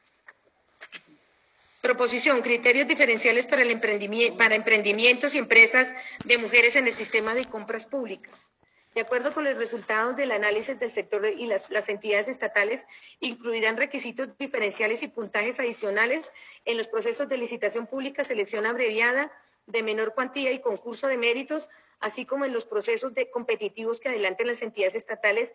Proposición, 1.83 2.41
criterios 2.41 2.87
diferenciales 2.87 3.45
para, 3.45 3.65
para 4.37 4.55
emprendimientos 4.55 5.35
y 5.35 5.37
empresas 5.37 5.93
de 6.23 6.37
mujeres 6.37 6.77
en 6.77 6.87
el 6.87 6.93
sistema 6.93 7.35
de 7.35 7.43
compras 7.43 7.85
públicas. 7.85 8.53
De 8.95 9.01
acuerdo 9.01 9.33
con 9.33 9.43
los 9.43 9.57
resultados 9.57 10.15
del 10.15 10.31
análisis 10.31 10.79
del 10.79 10.89
sector 10.89 11.25
y 11.25 11.45
las, 11.45 11.69
las, 11.69 11.89
entidades 11.89 12.29
estatales, 12.29 12.87
incluirán 13.19 13.75
requisitos 13.75 14.37
diferenciales 14.37 15.03
y 15.03 15.09
puntajes 15.09 15.59
adicionales 15.59 16.31
en 16.63 16.77
los 16.77 16.87
procesos 16.87 17.27
de 17.27 17.35
licitación 17.35 17.85
pública, 17.85 18.23
selección 18.23 18.65
abreviada, 18.65 19.29
de 19.67 19.83
menor 19.83 20.13
cuantía 20.13 20.53
y 20.53 20.59
concurso 20.59 21.07
de 21.07 21.17
méritos, 21.17 21.67
así 21.99 22.25
como 22.25 22.45
en 22.45 22.53
los 22.53 22.65
procesos 22.65 23.13
de 23.13 23.29
competitivos 23.29 23.99
que 23.99 24.07
adelanten 24.07 24.47
las 24.47 24.61
entidades 24.61 24.95
estatales 24.95 25.53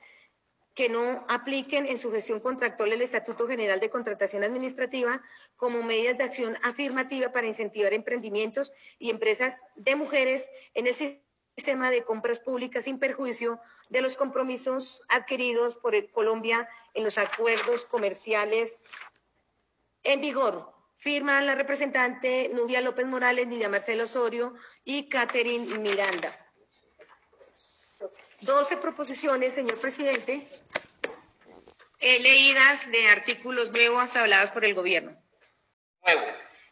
que 0.79 0.89
no 0.89 1.25
apliquen 1.27 1.87
en 1.87 1.99
su 1.99 2.13
gestión 2.13 2.39
contractual 2.39 2.93
el 2.93 3.03
Estatuto 3.03 3.49
General 3.49 3.81
de 3.81 3.91
Contratación 3.91 4.45
Administrativa 4.45 5.21
como 5.57 5.83
medidas 5.83 6.17
de 6.17 6.23
acción 6.23 6.57
afirmativa 6.63 7.33
para 7.33 7.49
incentivar 7.49 7.93
emprendimientos 7.93 8.73
y 9.01 9.11
empresas 9.11 9.65
de 9.75 9.97
mujeres 9.97 10.49
en 10.75 10.87
el 10.87 10.95
sistema 10.95 11.91
de 11.91 12.05
compras 12.05 12.39
públicas 12.39 12.85
sin 12.85 13.01
perjuicio 13.01 13.59
de 13.89 14.03
los 14.03 14.15
compromisos 14.15 15.03
adquiridos 15.09 15.75
por 15.75 15.95
Colombia 16.13 16.69
en 16.95 17.03
los 17.03 17.19
acuerdos 17.19 17.85
comerciales 17.85 18.85
en 20.05 20.21
vigor. 20.21 20.73
Firman 20.95 21.45
la 21.45 21.57
representante 21.57 22.53
Nubia 22.55 22.81
López 22.83 23.05
Morales, 23.05 23.49
Nidia 23.49 23.69
Marcelo 23.69 24.05
Osorio 24.05 24.55
y 24.85 25.09
Catherine 25.09 25.77
Miranda. 25.81 26.33
12 28.41 28.77
proposiciones, 28.77 29.55
señor 29.55 29.81
presidente, 29.81 30.47
eh, 32.01 32.21
leídas 32.21 32.91
de 32.91 33.09
artículos 33.09 33.73
nuevos 33.73 34.15
hablados 34.17 34.51
por 34.53 34.65
el 34.65 34.75
gobierno. 34.75 35.17
Nuevo, 36.05 36.27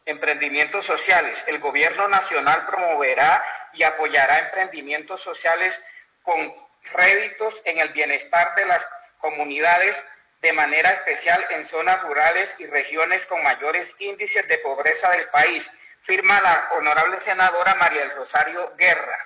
emprendimientos 0.05 0.85
sociales. 0.85 1.43
El 1.47 1.59
gobierno 1.59 2.07
nacional 2.07 2.65
promoverá 2.65 3.43
y 3.73 3.83
apoyará 3.83 4.39
emprendimientos 4.39 5.21
sociales 5.21 5.79
con 6.23 6.53
réditos 6.93 7.61
en 7.65 7.79
el 7.79 7.89
bienestar 7.89 8.55
de 8.55 8.65
las 8.65 8.87
comunidades, 9.19 10.01
de 10.41 10.53
manera 10.53 10.91
especial 10.91 11.45
en 11.49 11.65
zonas 11.65 12.01
rurales 12.03 12.55
y 12.59 12.65
regiones 12.67 13.25
con 13.25 13.43
mayores 13.43 13.95
índices 13.99 14.47
de 14.47 14.57
pobreza 14.59 15.09
del 15.11 15.27
país. 15.29 15.69
Firma 16.03 16.39
la 16.39 16.69
honorable 16.77 17.19
senadora 17.19 17.75
María 17.75 18.01
del 18.01 18.15
Rosario 18.15 18.73
Guerra. 18.77 19.17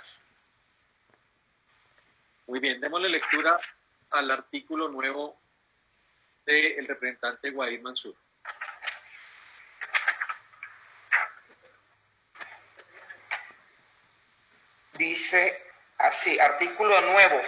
Muy 2.51 2.59
bien, 2.59 2.81
démosle 2.81 3.07
lectura 3.07 3.57
al 4.09 4.29
artículo 4.29 4.89
nuevo 4.89 5.39
del 6.45 6.85
representante 6.85 7.49
Guaid 7.49 7.79
Mansur. 7.79 8.13
Dice 14.95 15.63
así, 15.97 16.37
artículo 16.41 16.99
nuevo. 16.99 17.41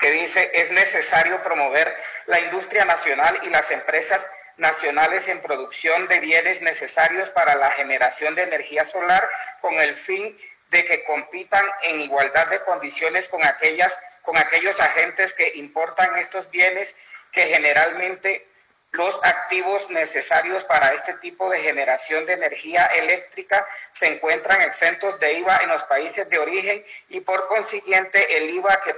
que 0.00 0.10
dice 0.12 0.50
es 0.54 0.72
necesario 0.72 1.42
promover 1.42 1.94
la 2.26 2.40
industria 2.40 2.86
nacional 2.86 3.38
y 3.42 3.50
las 3.50 3.70
empresas 3.70 4.28
nacionales 4.56 5.28
en 5.28 5.40
producción 5.40 6.08
de 6.08 6.20
bienes 6.20 6.62
necesarios 6.62 7.30
para 7.30 7.54
la 7.56 7.70
generación 7.72 8.34
de 8.34 8.42
energía 8.42 8.86
solar 8.86 9.28
con 9.60 9.78
el 9.78 9.94
fin 9.96 10.36
de 10.70 10.84
que 10.84 11.04
compitan 11.04 11.64
en 11.82 12.00
igualdad 12.00 12.46
de 12.48 12.60
condiciones 12.60 13.28
con 13.28 13.44
aquellas 13.44 13.96
con 14.22 14.36
aquellos 14.36 14.78
agentes 14.78 15.34
que 15.34 15.52
importan 15.56 16.16
estos 16.18 16.50
bienes 16.50 16.94
que 17.32 17.42
generalmente 17.42 18.46
los 18.92 19.18
activos 19.22 19.88
necesarios 19.90 20.64
para 20.64 20.92
este 20.94 21.14
tipo 21.14 21.48
de 21.48 21.60
generación 21.60 22.26
de 22.26 22.32
energía 22.32 22.86
eléctrica 22.86 23.66
se 23.92 24.06
encuentran 24.06 24.60
exentos 24.62 25.18
de 25.20 25.34
IVA 25.34 25.58
en 25.62 25.68
los 25.68 25.84
países 25.84 26.28
de 26.28 26.38
origen 26.38 26.84
y 27.08 27.20
por 27.20 27.46
consiguiente 27.46 28.36
el 28.36 28.50
IVA 28.50 28.80
que, 28.82 28.96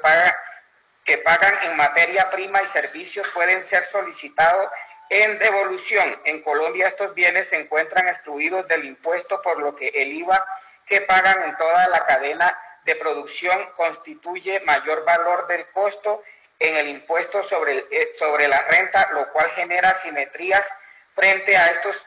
que 1.04 1.18
pagan 1.18 1.58
en 1.64 1.76
materia 1.76 2.30
prima 2.30 2.62
y 2.62 2.66
servicios 2.68 3.28
pueden 3.34 3.62
ser 3.62 3.84
solicitados 3.84 4.70
en 5.10 5.38
devolución. 5.38 6.20
En 6.24 6.42
Colombia 6.42 6.88
estos 6.88 7.14
bienes 7.14 7.50
se 7.50 7.56
encuentran 7.56 8.08
excluidos 8.08 8.66
del 8.68 8.86
impuesto 8.86 9.42
por 9.42 9.58
lo 9.58 9.76
que 9.76 9.88
el 9.88 10.10
IVA 10.14 10.42
que 10.86 11.00
pagan 11.02 11.42
en 11.44 11.56
toda 11.56 11.88
la 11.88 12.06
cadena 12.06 12.58
de 12.84 12.96
producción 12.96 13.70
constituye 13.76 14.60
mayor 14.60 15.04
valor 15.04 15.46
del 15.46 15.66
costo 15.70 16.22
en 16.58 16.76
el 16.76 16.88
impuesto 16.88 17.42
sobre, 17.42 17.86
eh, 17.90 18.10
sobre 18.18 18.48
la 18.48 18.60
renta, 18.62 19.10
lo 19.12 19.28
cual 19.32 19.50
genera 19.50 19.94
simetrías 19.94 20.68
frente 21.14 21.56
a 21.56 21.70
estos 21.70 22.06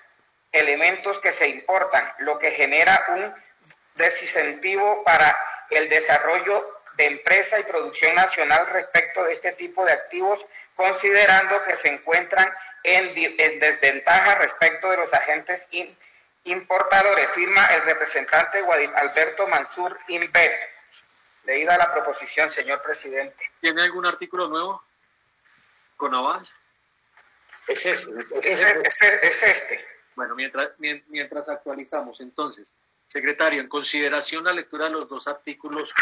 elementos 0.51 1.19
que 1.19 1.31
se 1.31 1.49
importan, 1.49 2.11
lo 2.19 2.39
que 2.39 2.51
genera 2.51 3.05
un 3.09 3.33
desincentivo 3.95 5.03
para 5.03 5.37
el 5.69 5.89
desarrollo 5.89 6.79
de 6.95 7.05
empresa 7.05 7.59
y 7.59 7.63
producción 7.63 8.15
nacional 8.15 8.67
respecto 8.67 9.23
de 9.25 9.33
este 9.33 9.51
tipo 9.53 9.85
de 9.85 9.91
activos, 9.91 10.45
considerando 10.75 11.63
que 11.65 11.75
se 11.75 11.89
encuentran 11.89 12.53
en, 12.83 13.13
desventaja 13.59 14.35
respecto 14.35 14.89
de 14.89 14.97
los 14.97 15.13
agentes 15.13 15.67
importadores. 16.45 17.29
Firma 17.31 17.65
el 17.67 17.81
representante 17.83 18.63
Alberto 18.95 19.47
Mansur 19.47 19.97
Invet. 20.07 20.53
Leída 21.43 21.77
la 21.77 21.93
proposición, 21.93 22.51
señor 22.51 22.81
presidente. 22.81 23.51
¿Tiene 23.61 23.83
algún 23.83 24.05
artículo 24.05 24.47
nuevo 24.47 24.83
con 25.97 26.13
aval? 26.13 26.47
Es, 27.67 27.85
es, 27.85 28.07
es, 28.43 29.43
este. 29.43 29.85
Bueno, 30.15 30.35
mientras, 30.35 30.71
mientras 30.77 31.49
actualizamos, 31.49 32.19
entonces, 32.21 32.73
secretario, 33.05 33.61
en 33.61 33.67
consideración 33.67 34.43
la 34.43 34.53
lectura 34.53 34.85
de 34.85 34.91
los 34.91 35.09
dos 35.09 35.27
artículos 35.27 35.93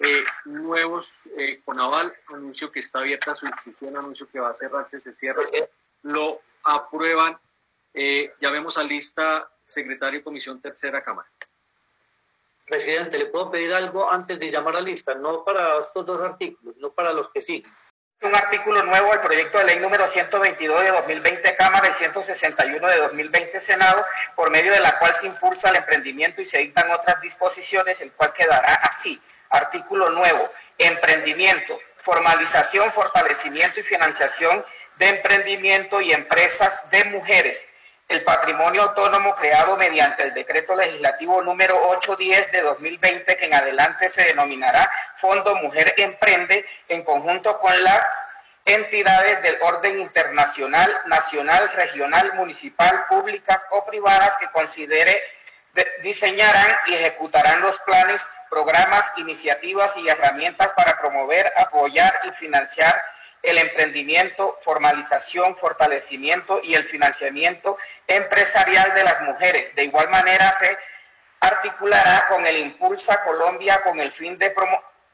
eh, 0.00 0.24
nuevos 0.46 1.12
eh, 1.36 1.60
con 1.64 1.78
aval, 1.78 2.14
anuncio 2.28 2.72
que 2.72 2.80
está 2.80 3.00
abierta 3.00 3.34
su 3.34 3.46
discusión, 3.46 3.96
anuncio 3.96 4.28
que 4.30 4.40
va 4.40 4.50
a 4.50 4.54
cerrarse, 4.54 5.00
se 5.00 5.12
cierra, 5.12 5.42
lo 6.02 6.40
aprueban. 6.64 7.38
Eh, 7.92 8.32
ya 8.40 8.50
vemos 8.50 8.78
a 8.78 8.82
lista 8.82 9.48
secretario 9.70 10.22
Comisión 10.22 10.60
Tercera 10.60 11.02
Cámara. 11.02 11.28
Presidente, 12.66 13.18
¿le 13.18 13.26
puedo 13.26 13.50
pedir 13.50 13.72
algo 13.72 14.10
antes 14.10 14.38
de 14.38 14.50
llamar 14.50 14.76
a 14.76 14.80
lista? 14.80 15.14
No 15.14 15.44
para 15.44 15.78
estos 15.80 16.06
dos 16.06 16.20
artículos, 16.20 16.76
no 16.76 16.92
para 16.92 17.12
los 17.12 17.28
que 17.30 17.40
siguen 17.40 17.70
un 18.22 18.34
artículo 18.34 18.82
nuevo 18.82 19.12
al 19.12 19.20
proyecto 19.22 19.58
de 19.58 19.64
ley 19.64 19.78
número 19.78 20.06
122 20.06 20.84
de 20.84 20.90
2020 20.90 21.56
Cámara 21.56 21.88
y 21.88 21.94
161 21.94 22.88
de 22.88 22.96
2020 22.98 23.60
Senado, 23.60 24.04
por 24.36 24.50
medio 24.50 24.72
de 24.72 24.80
la 24.80 24.98
cual 24.98 25.14
se 25.16 25.26
impulsa 25.26 25.70
el 25.70 25.76
emprendimiento 25.76 26.42
y 26.42 26.46
se 26.46 26.58
dictan 26.58 26.90
otras 26.90 27.20
disposiciones, 27.22 28.00
el 28.02 28.12
cual 28.12 28.34
quedará 28.34 28.74
así. 28.74 29.18
Artículo 29.48 30.10
nuevo, 30.10 30.50
emprendimiento, 30.76 31.78
formalización, 31.96 32.92
fortalecimiento 32.92 33.80
y 33.80 33.84
financiación 33.84 34.64
de 34.98 35.08
emprendimiento 35.08 36.02
y 36.02 36.12
empresas 36.12 36.90
de 36.90 37.04
mujeres 37.04 37.69
el 38.10 38.24
patrimonio 38.24 38.82
autónomo 38.82 39.36
creado 39.36 39.76
mediante 39.76 40.24
el 40.24 40.34
decreto 40.34 40.74
legislativo 40.74 41.42
número 41.42 41.80
810 41.90 42.50
de 42.50 42.62
2020, 42.62 43.36
que 43.36 43.46
en 43.46 43.54
adelante 43.54 44.08
se 44.08 44.24
denominará 44.24 44.90
Fondo 45.18 45.54
Mujer 45.54 45.94
Emprende, 45.96 46.66
en 46.88 47.04
conjunto 47.04 47.56
con 47.58 47.72
las 47.84 48.04
entidades 48.64 49.40
del 49.42 49.58
orden 49.62 50.00
internacional, 50.00 50.92
nacional, 51.06 51.70
regional, 51.72 52.34
municipal, 52.34 53.06
públicas 53.08 53.64
o 53.70 53.86
privadas 53.86 54.36
que 54.38 54.50
considere 54.50 55.22
diseñarán 56.02 56.78
y 56.88 56.94
ejecutarán 56.94 57.60
los 57.60 57.78
planes, 57.82 58.20
programas, 58.50 59.12
iniciativas 59.18 59.96
y 59.98 60.08
herramientas 60.08 60.72
para 60.74 60.98
promover, 60.98 61.52
apoyar 61.56 62.22
y 62.24 62.32
financiar 62.32 63.00
el 63.42 63.58
emprendimiento, 63.58 64.58
formalización, 64.62 65.56
fortalecimiento 65.56 66.60
y 66.62 66.74
el 66.74 66.84
financiamiento 66.84 67.78
empresarial 68.06 68.94
de 68.94 69.04
las 69.04 69.20
mujeres. 69.22 69.74
De 69.74 69.84
igual 69.84 70.08
manera 70.10 70.52
se 70.52 70.76
articulará 71.40 72.26
con 72.28 72.46
el 72.46 72.58
Impulsa 72.58 73.22
Colombia 73.24 73.82
con 73.82 73.98
el 74.00 74.12
fin 74.12 74.36
de 74.38 74.54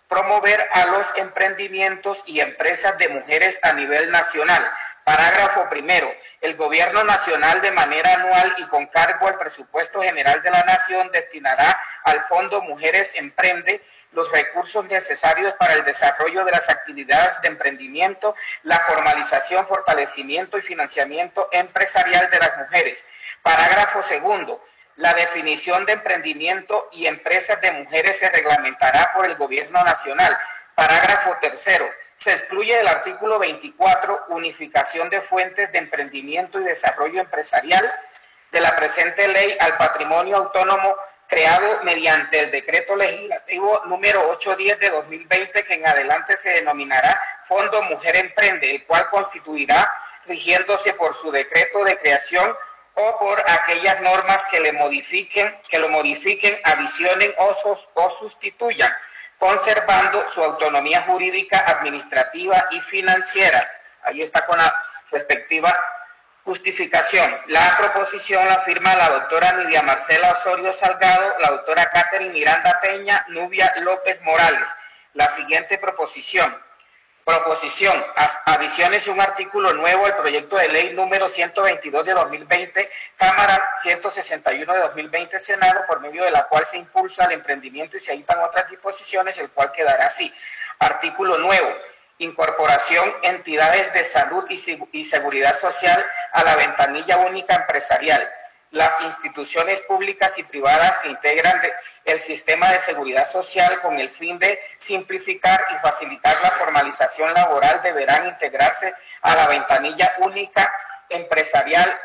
promover 0.09 0.69
a 0.73 0.87
los 0.87 1.07
emprendimientos 1.17 2.23
y 2.27 2.41
empresas 2.41 2.99
de 2.99 3.09
mujeres 3.09 3.59
a 3.63 3.73
nivel 3.73 4.11
nacional. 4.11 4.69
Parágrafo 5.05 5.69
primero. 5.69 6.11
El 6.41 6.57
Gobierno 6.57 7.05
Nacional 7.05 7.61
de 7.61 7.71
manera 7.71 8.15
anual 8.15 8.55
y 8.59 8.65
con 8.65 8.87
cargo 8.87 9.29
al 9.29 9.39
presupuesto 9.39 10.03
general 10.03 10.43
de 10.43 10.51
la 10.51 10.65
Nación 10.65 11.11
destinará 11.13 11.81
al 12.03 12.25
Fondo 12.25 12.61
Mujeres 12.61 13.13
Emprende 13.15 13.83
los 14.17 14.33
recursos 14.33 14.83
necesarios 14.87 15.53
para 15.59 15.75
el 15.75 15.85
desarrollo 15.85 16.43
de 16.47 16.51
las 16.51 16.71
actividades 16.71 17.39
de 17.43 17.49
emprendimiento, 17.49 18.35
la 18.63 18.79
formalización, 18.81 19.67
fortalecimiento 19.67 20.57
y 20.57 20.63
financiamiento 20.63 21.51
empresarial 21.53 22.31
de 22.31 22.39
las 22.39 22.57
mujeres. 22.57 23.05
Parágrafo 23.43 24.03
segundo. 24.03 24.65
La 24.97 25.13
definición 25.13 25.85
de 25.85 25.93
emprendimiento 25.93 26.89
y 26.93 27.07
empresas 27.07 27.61
de 27.61 27.71
mujeres 27.73 28.19
se 28.19 28.31
reglamentará 28.31 29.13
por 29.15 29.27
el 29.27 29.37
Gobierno 29.37 29.85
Nacional. 29.85 30.35
Parágrafo 30.75 31.37
tercero. 31.43 31.87
Se 32.17 32.33
excluye 32.33 32.75
del 32.75 32.89
artículo 32.89 33.39
24 33.39 34.29
unificación 34.31 35.11
de 35.11 35.21
fuentes 35.21 35.71
de 35.73 35.79
emprendimiento 35.79 36.59
y 36.59 36.65
desarrollo 36.65 37.21
empresarial 37.21 37.93
de 38.51 38.61
la 38.61 38.75
presente 38.77 39.29
ley 39.29 39.59
al 39.61 39.77
patrimonio 39.77 40.37
autónomo 40.37 40.97
creado 41.29 41.83
mediante 41.83 42.41
el 42.41 42.51
decreto 42.51 42.97
legislativo 42.97 43.83
número 43.87 44.29
810 44.31 44.81
de 44.81 44.91
2020, 44.91 45.65
que 45.65 45.75
en 45.75 45.87
adelante 45.87 46.37
se 46.37 46.51
denominará 46.51 47.21
Fondo 47.49 47.83
Mujer 47.83 48.17
Emprende, 48.17 48.71
el 48.71 48.85
cual 48.85 49.09
constituirá 49.11 49.93
rigiéndose 50.27 50.93
por 50.95 51.15
su 51.15 51.31
decreto 51.31 51.85
de 51.85 51.99
creación 51.99 52.55
o 52.95 53.19
por 53.19 53.41
aquellas 53.41 54.01
normas 54.01 54.43
que 54.51 54.61
le 54.61 54.73
modifiquen, 54.73 55.55
que 55.69 55.79
lo 55.79 55.89
modifiquen, 55.89 56.59
adicionen 56.65 57.35
o, 57.39 57.55
o 57.95 58.11
sustituyan, 58.11 58.91
conservando 59.39 60.25
su 60.33 60.43
autonomía 60.43 61.03
jurídica, 61.03 61.65
administrativa 61.67 62.69
y 62.71 62.81
financiera. 62.81 63.71
Ahí 64.03 64.23
está 64.23 64.47
con 64.47 64.57
la 64.57 64.75
respectiva 65.11 65.79
Justificación. 66.47 67.37
La 67.49 67.77
proposición 67.77 68.47
la 68.47 68.61
firma 68.61 68.95
la 68.95 69.09
doctora 69.09 69.53
Nidia 69.55 69.83
Marcela 69.83 70.31
Osorio 70.31 70.73
Salgado, 70.75 71.35
la 71.41 71.51
doctora 71.51 71.91
Catherine 71.93 72.33
Miranda 72.33 72.79
Peña, 72.81 73.27
Nubia 73.31 73.75
López 73.81 74.23
Morales. 74.23 74.69
La 75.15 75.27
siguiente 75.31 75.77
proposición. 75.77 76.57
Proposición. 77.25 78.01
Adiciones 78.45 79.09
un 79.09 79.21
artículo 79.21 79.73
nuevo 79.73 80.07
al 80.07 80.19
proyecto 80.19 80.55
de 80.55 80.69
ley 80.69 80.93
número 80.93 81.29
122 81.29 82.07
de 82.07 82.15
2020, 82.15 82.91
Cámara 83.17 83.69
161 83.83 84.73
de 84.73 84.79
2020, 84.79 85.41
Senado, 85.41 85.81
por 85.89 85.99
medio 85.99 86.23
de 86.23 86.31
la 86.31 86.45
cual 86.45 86.65
se 86.65 86.79
impulsa 86.79 87.25
el 87.25 87.33
emprendimiento 87.33 87.97
y 87.97 88.01
se 88.01 88.13
editan 88.13 88.39
otras 88.39 88.71
disposiciones, 88.71 89.37
el 89.39 89.51
cual 89.51 89.73
quedará 89.73 90.07
así. 90.07 90.33
Artículo 90.79 91.39
nuevo 91.39 91.75
incorporación 92.19 93.13
entidades 93.23 93.93
de 93.93 94.05
salud 94.05 94.45
y, 94.49 95.05
seguridad 95.05 95.59
social 95.59 96.05
a 96.33 96.45
la 96.45 96.57
ventanilla 96.57 97.19
única 97.19 97.55
empresarial. 97.55 98.29
Las 98.71 99.01
instituciones 99.03 99.81
públicas 99.83 100.37
y 100.39 100.43
privadas 100.43 100.99
que 100.99 101.11
integran 101.11 101.61
el 102.05 102.21
sistema 102.21 102.73
de 102.73 102.81
seguridad 102.81 103.27
social 103.27 103.81
con 103.81 103.99
el 103.99 104.11
fin 104.11 104.39
de 104.39 104.59
simplificar 104.79 105.65
y 105.75 105.79
facilitar 105.87 106.37
la 106.43 106.53
formalización 106.53 107.33
laboral 107.33 107.81
deberán 107.83 108.27
integrarse 108.27 108.95
a 109.23 109.35
la 109.35 109.47
ventanilla 109.47 110.17
única 110.19 110.73
empresarial 111.09 111.97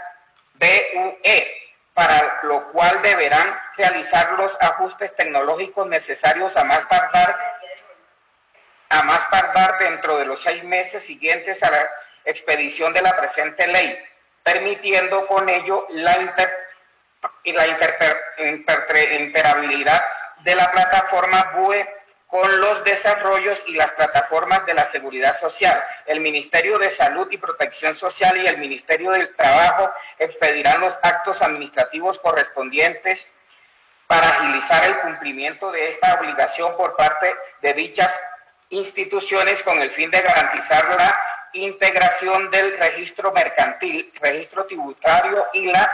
BUE, 0.56 1.48
para 1.94 2.40
lo 2.44 2.72
cual 2.72 3.02
deberán 3.02 3.60
realizar 3.76 4.34
los 4.34 4.56
ajustes 4.62 5.16
tecnológicos 5.16 5.88
necesarios 5.88 6.56
a 6.56 6.64
más 6.64 6.88
tardar 6.88 7.36
más 9.04 9.30
tardar 9.30 9.78
dentro 9.80 10.18
de 10.18 10.26
los 10.26 10.42
seis 10.42 10.64
meses 10.64 11.06
siguientes 11.06 11.62
a 11.64 11.72
la 11.72 11.90
expedición 12.26 12.94
de 12.94 13.02
la 13.02 13.16
presente 13.16 13.68
ley, 13.68 13.98
permitiendo 14.44 15.28
con 15.28 15.50
ello 15.50 15.88
la, 15.90 16.34
la 17.46 17.68
interperabilidad 18.40 20.04
de 20.44 20.56
la 20.56 20.72
plataforma 20.72 21.52
BUE 21.56 21.88
con 22.28 22.62
los 22.62 22.84
desarrollos 22.86 23.62
y 23.68 23.74
las 23.74 23.92
plataformas 23.92 24.66
de 24.66 24.74
la 24.74 24.86
seguridad 24.86 25.38
social. 25.38 25.84
El 26.06 26.22
Ministerio 26.22 26.78
de 26.80 26.90
Salud 26.90 27.28
y 27.30 27.38
Protección 27.38 27.94
Social 27.94 28.42
y 28.42 28.48
el 28.48 28.58
Ministerio 28.58 29.12
del 29.12 29.36
Trabajo 29.36 29.92
expedirán 30.18 30.80
los 30.80 30.98
actos 31.04 31.42
administrativos 31.42 32.20
correspondientes 32.20 33.28
para 34.08 34.28
agilizar 34.28 34.86
el 34.86 35.00
cumplimiento 35.00 35.72
de 35.72 35.90
esta 35.90 36.16
obligación 36.16 36.76
por 36.78 36.96
parte 36.96 37.36
de 37.62 37.74
dichas 37.74 38.12
instituciones 38.72 39.62
con 39.64 39.82
el 39.82 39.92
fin 39.92 40.10
de 40.10 40.22
garantizar 40.22 40.96
la 40.98 41.22
integración 41.54 42.50
del 42.50 42.78
registro 42.78 43.32
mercantil, 43.32 44.12
registro 44.20 44.66
tributario 44.66 45.46
y 45.54 45.66
la 45.66 45.92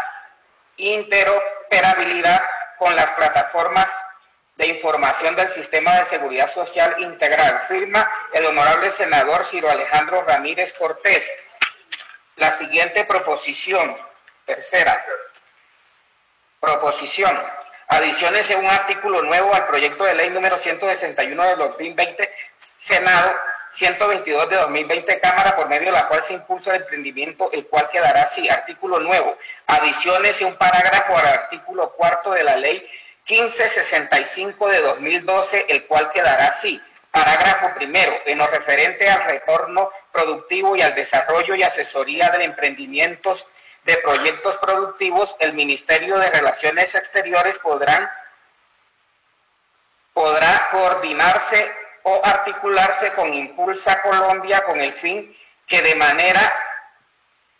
interoperabilidad 0.77 2.41
con 2.77 2.95
las 2.95 3.07
plataformas 3.11 3.87
de 4.55 4.67
información 4.67 5.35
del 5.35 5.49
Sistema 5.49 5.97
de 5.99 6.05
Seguridad 6.05 6.51
Social 6.53 6.95
Integral. 6.99 7.65
Firma 7.67 8.11
el 8.33 8.45
honorable 8.45 8.91
senador 8.91 9.45
Ciro 9.45 9.69
Alejandro 9.69 10.23
Ramírez 10.23 10.73
Cortés. 10.77 11.27
La 12.35 12.51
siguiente 12.51 13.03
proposición, 13.05 13.97
tercera, 14.45 15.03
proposición, 16.59 17.39
adiciones 17.87 18.49
en 18.51 18.59
un 18.59 18.69
artículo 18.69 19.23
nuevo 19.23 19.53
al 19.55 19.65
proyecto 19.65 20.03
de 20.03 20.13
ley 20.13 20.29
número 20.29 20.59
161 20.59 21.43
de 21.43 21.55
2020 21.55 22.26
Senado 22.87 23.35
122 23.71 24.49
de 24.49 24.55
2020 24.55 25.19
Cámara, 25.19 25.55
por 25.55 25.67
medio 25.67 25.87
de 25.87 25.91
la 25.91 26.07
cual 26.07 26.23
se 26.23 26.33
impulsa 26.33 26.71
el 26.71 26.83
emprendimiento, 26.83 27.51
el 27.51 27.67
cual 27.67 27.89
quedará 27.91 28.23
así. 28.23 28.47
Artículo 28.49 28.99
nuevo. 28.99 29.37
Adiciones 29.67 30.39
y 30.41 30.45
un 30.45 30.55
parágrafo 30.55 31.17
al 31.17 31.27
artículo 31.27 31.91
cuarto 31.91 32.31
de 32.31 32.43
la 32.43 32.55
ley 32.55 32.87
1565 33.29 34.69
de 34.69 34.81
2012, 34.81 35.65
el 35.67 35.85
cual 35.85 36.11
quedará 36.13 36.47
así. 36.47 36.81
Parágrafo 37.11 37.75
primero, 37.75 38.13
en 38.25 38.37
lo 38.37 38.47
referente 38.47 39.09
al 39.09 39.25
retorno 39.25 39.91
productivo 40.13 40.75
y 40.77 40.81
al 40.81 40.95
desarrollo 40.95 41.55
y 41.55 41.63
asesoría 41.63 42.29
de 42.29 42.45
emprendimientos 42.45 43.45
de 43.83 43.97
proyectos 43.97 44.55
productivos, 44.57 45.35
el 45.39 45.53
Ministerio 45.53 46.17
de 46.19 46.29
Relaciones 46.29 46.95
Exteriores 46.95 47.59
podrán, 47.59 48.09
podrá 50.13 50.69
coordinarse 50.71 51.69
o 52.09 52.21
articularse 52.23 53.11
con 53.11 53.33
Impulsa 53.33 54.01
Colombia 54.01 54.63
con 54.65 54.79
el 54.79 54.93
fin 54.93 55.35
que 55.67 55.81
de 55.81 55.93
manera 55.95 56.39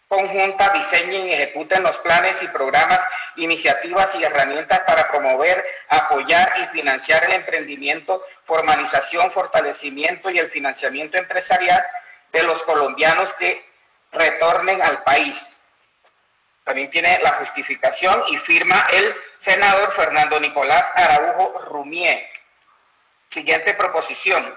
conjunta 0.07 0.69
diseñen 0.69 1.27
y 1.27 1.33
ejecuten 1.33 1.83
los 1.83 1.97
planes 1.97 2.41
y 2.41 2.47
programas, 2.47 3.01
iniciativas 3.36 4.15
y 4.15 4.23
herramientas 4.23 4.79
para 4.88 5.12
promover, 5.12 5.65
apoyar 5.89 6.53
y 6.62 6.77
financiar 6.77 7.25
el 7.25 7.33
emprendimiento, 7.33 8.23
formalización, 8.45 9.31
fortalecimiento 9.31 10.29
y 10.29 10.38
el 10.38 10.49
financiamiento 10.49 11.17
empresarial 11.17 11.86
de 12.31 12.43
los 12.43 12.63
colombianos 12.63 13.33
que 13.33 13.65
retornen 14.13 14.81
al 14.81 15.03
país. 15.03 15.45
También 16.63 16.89
tiene 16.89 17.19
la 17.21 17.33
justificación 17.33 18.23
y 18.29 18.38
firma 18.38 18.88
el 18.93 19.13
senador 19.39 19.91
Fernando 19.91 20.39
Nicolás 20.39 20.86
Araujo 20.95 21.60
Rumier. 21.65 22.37
Siguiente 23.29 23.73
proposición. 23.73 24.55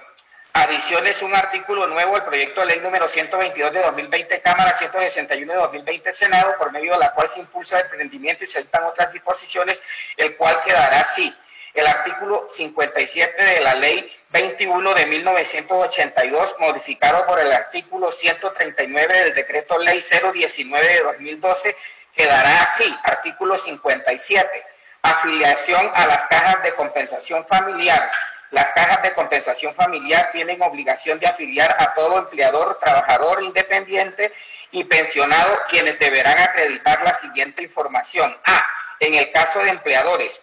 Adiciones 0.52 1.22
un 1.22 1.34
artículo 1.34 1.88
nuevo 1.88 2.14
al 2.14 2.24
proyecto 2.24 2.60
de 2.60 2.68
ley 2.68 2.80
número 2.80 3.08
122 3.08 3.72
de 3.72 3.82
2020, 3.82 4.40
Cámara 4.42 4.72
161 4.74 5.52
de 5.52 5.58
2020, 5.58 6.12
Senado, 6.12 6.54
por 6.56 6.70
medio 6.70 6.92
de 6.92 6.98
la 6.98 7.12
cual 7.12 7.28
se 7.28 7.40
impulsa 7.40 7.78
el 7.78 7.86
emprendimiento 7.86 8.44
y 8.44 8.46
se 8.46 8.60
dictan 8.60 8.84
otras 8.84 9.12
disposiciones, 9.12 9.80
el 10.16 10.36
cual 10.36 10.62
quedará 10.64 11.00
así. 11.00 11.34
El 11.74 11.86
artículo 11.86 12.48
57 12.52 13.44
de 13.44 13.60
la 13.60 13.74
ley 13.74 14.12
21 14.30 14.94
de 14.94 15.06
1982, 15.06 16.56
modificado 16.60 17.26
por 17.26 17.40
el 17.40 17.52
artículo 17.52 18.12
139 18.12 19.24
del 19.24 19.34
decreto 19.34 19.78
ley 19.78 20.00
019 20.00 20.86
de 20.86 21.00
2012, 21.02 21.76
quedará 22.16 22.62
así. 22.62 22.96
Artículo 23.02 23.58
57. 23.58 24.64
Afiliación 25.02 25.90
a 25.94 26.06
las 26.06 26.26
cajas 26.26 26.62
de 26.62 26.74
compensación 26.74 27.46
familiar 27.46 28.10
las 28.50 28.70
cajas 28.72 29.02
de 29.02 29.14
compensación 29.14 29.74
familiar 29.74 30.30
tienen 30.32 30.60
obligación 30.62 31.18
de 31.18 31.26
afiliar 31.26 31.76
a 31.78 31.94
todo 31.94 32.18
empleador, 32.18 32.78
trabajador 32.80 33.42
independiente 33.42 34.32
y 34.72 34.84
pensionado, 34.84 35.60
quienes 35.68 35.98
deberán 35.98 36.38
acreditar 36.38 37.02
la 37.02 37.14
siguiente 37.14 37.62
información. 37.62 38.36
A. 38.44 38.66
En 39.00 39.14
el 39.14 39.30
caso 39.32 39.60
de 39.60 39.70
empleadores, 39.70 40.42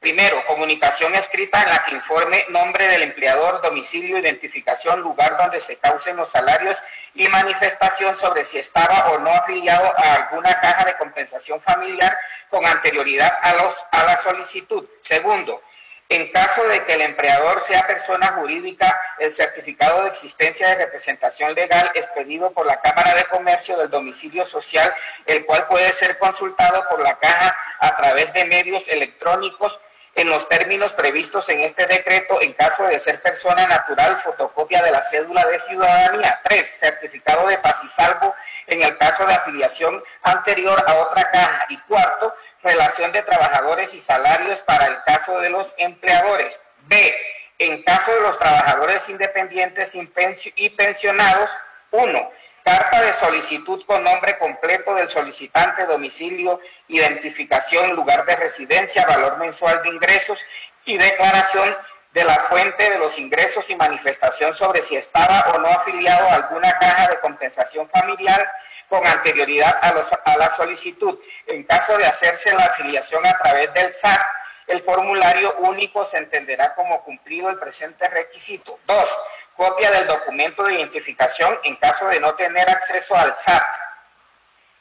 Primero, 0.00 0.46
comunicación 0.46 1.12
escrita 1.16 1.60
en 1.60 1.70
la 1.70 1.84
que 1.84 1.96
informe 1.96 2.46
nombre 2.50 2.86
del 2.86 3.02
empleador, 3.02 3.60
domicilio, 3.62 4.18
identificación, 4.18 5.00
lugar 5.00 5.36
donde 5.36 5.60
se 5.60 5.76
causen 5.76 6.16
los 6.16 6.30
salarios 6.30 6.78
y 7.14 7.26
manifestación 7.26 8.16
sobre 8.16 8.44
si 8.44 8.58
estaba 8.58 9.10
o 9.10 9.18
no 9.18 9.30
afiliado 9.30 9.92
a 9.98 10.14
alguna 10.14 10.60
caja 10.60 10.84
de 10.84 10.96
compensación 10.98 11.60
familiar 11.62 12.16
con 12.48 12.64
anterioridad 12.64 13.38
a, 13.42 14.04
la 14.04 14.16
solicitud. 14.18 14.88
Segundo, 15.02 15.62
en 16.08 16.32
caso 16.32 16.66
de 16.68 16.84
que 16.84 16.94
el 16.94 17.02
empleador 17.02 17.60
sea 17.62 17.86
persona 17.86 18.28
jurídica, 18.38 18.98
el 19.18 19.30
certificado 19.30 20.02
de 20.02 20.08
existencia 20.08 20.68
de 20.68 20.86
representación 20.86 21.54
legal 21.54 21.90
expedido 21.94 22.50
por 22.52 22.66
la 22.66 22.80
Cámara 22.80 23.14
de 23.14 23.24
Comercio 23.24 23.76
del 23.76 23.90
domicilio 23.90 24.46
social, 24.46 24.92
el 25.26 25.44
cual 25.44 25.66
puede 25.66 25.92
ser 25.92 26.18
consultado 26.18 26.88
por 26.88 27.02
la 27.02 27.18
caja 27.18 27.54
a 27.80 27.94
través 27.96 28.32
de 28.32 28.46
medios 28.46 28.88
electrónicos 28.88 29.78
en 30.14 30.30
los 30.30 30.48
términos 30.48 30.92
previstos 30.94 31.48
en 31.48 31.60
este 31.60 31.86
decreto 31.86 32.40
en 32.42 32.52
caso 32.54 32.84
de 32.84 32.98
ser 32.98 33.22
persona 33.22 33.66
natural, 33.66 34.20
fotocopia 34.24 34.82
de 34.82 34.90
la 34.90 35.02
cédula 35.04 35.46
de 35.46 35.60
ciudadanía. 35.60 36.40
Tres, 36.42 36.66
certificado 36.80 37.46
de 37.46 37.58
paz 37.58 37.80
y 37.84 37.88
salvo 37.88 38.34
en 38.66 38.82
el 38.82 38.98
caso 38.98 39.24
de 39.26 39.34
afiliación 39.34 40.02
anterior 40.22 40.82
a 40.88 40.94
otra 40.94 41.30
caja. 41.30 41.66
Y 41.68 41.78
cuarto, 41.82 42.34
relación 42.68 43.12
de 43.12 43.22
trabajadores 43.22 43.94
y 43.94 44.00
salarios 44.00 44.60
para 44.62 44.86
el 44.86 45.02
caso 45.04 45.40
de 45.40 45.50
los 45.50 45.72
empleadores. 45.78 46.60
B. 46.82 47.16
En 47.58 47.82
caso 47.82 48.12
de 48.12 48.20
los 48.20 48.38
trabajadores 48.38 49.08
independientes 49.08 49.92
y 49.94 50.70
pensionados, 50.70 51.50
1. 51.90 52.30
Carta 52.62 53.02
de 53.02 53.14
solicitud 53.14 53.82
con 53.86 54.04
nombre 54.04 54.38
completo 54.38 54.94
del 54.94 55.08
solicitante, 55.08 55.86
domicilio, 55.86 56.60
identificación, 56.88 57.96
lugar 57.96 58.26
de 58.26 58.36
residencia, 58.36 59.06
valor 59.06 59.38
mensual 59.38 59.82
de 59.82 59.88
ingresos 59.88 60.38
y 60.84 60.98
declaración 60.98 61.74
de 62.12 62.24
la 62.24 62.36
fuente 62.50 62.90
de 62.90 62.98
los 62.98 63.18
ingresos 63.18 63.68
y 63.70 63.76
manifestación 63.76 64.54
sobre 64.54 64.82
si 64.82 64.96
estaba 64.96 65.52
o 65.54 65.58
no 65.58 65.68
afiliado 65.68 66.28
a 66.28 66.34
alguna 66.34 66.78
caja 66.78 67.08
de 67.08 67.20
compensación 67.20 67.88
familiar 67.88 68.50
con 68.88 69.06
anterioridad 69.06 69.78
a, 69.82 69.92
los, 69.92 70.10
a 70.12 70.36
la 70.38 70.54
solicitud. 70.56 71.18
En 71.46 71.64
caso 71.64 71.96
de 71.96 72.06
hacerse 72.06 72.54
la 72.54 72.64
afiliación 72.64 73.24
a 73.26 73.38
través 73.38 73.72
del 73.74 73.92
SAT, 73.92 74.20
el 74.66 74.82
formulario 74.82 75.54
único 75.58 76.04
se 76.04 76.18
entenderá 76.18 76.74
como 76.74 77.02
cumplido 77.02 77.48
el 77.48 77.58
presente 77.58 78.08
requisito. 78.08 78.78
Dos, 78.86 79.08
copia 79.56 79.90
del 79.90 80.06
documento 80.06 80.62
de 80.64 80.74
identificación 80.74 81.58
en 81.64 81.76
caso 81.76 82.06
de 82.06 82.20
no 82.20 82.34
tener 82.34 82.68
acceso 82.68 83.16
al 83.16 83.34
SAT. 83.36 83.66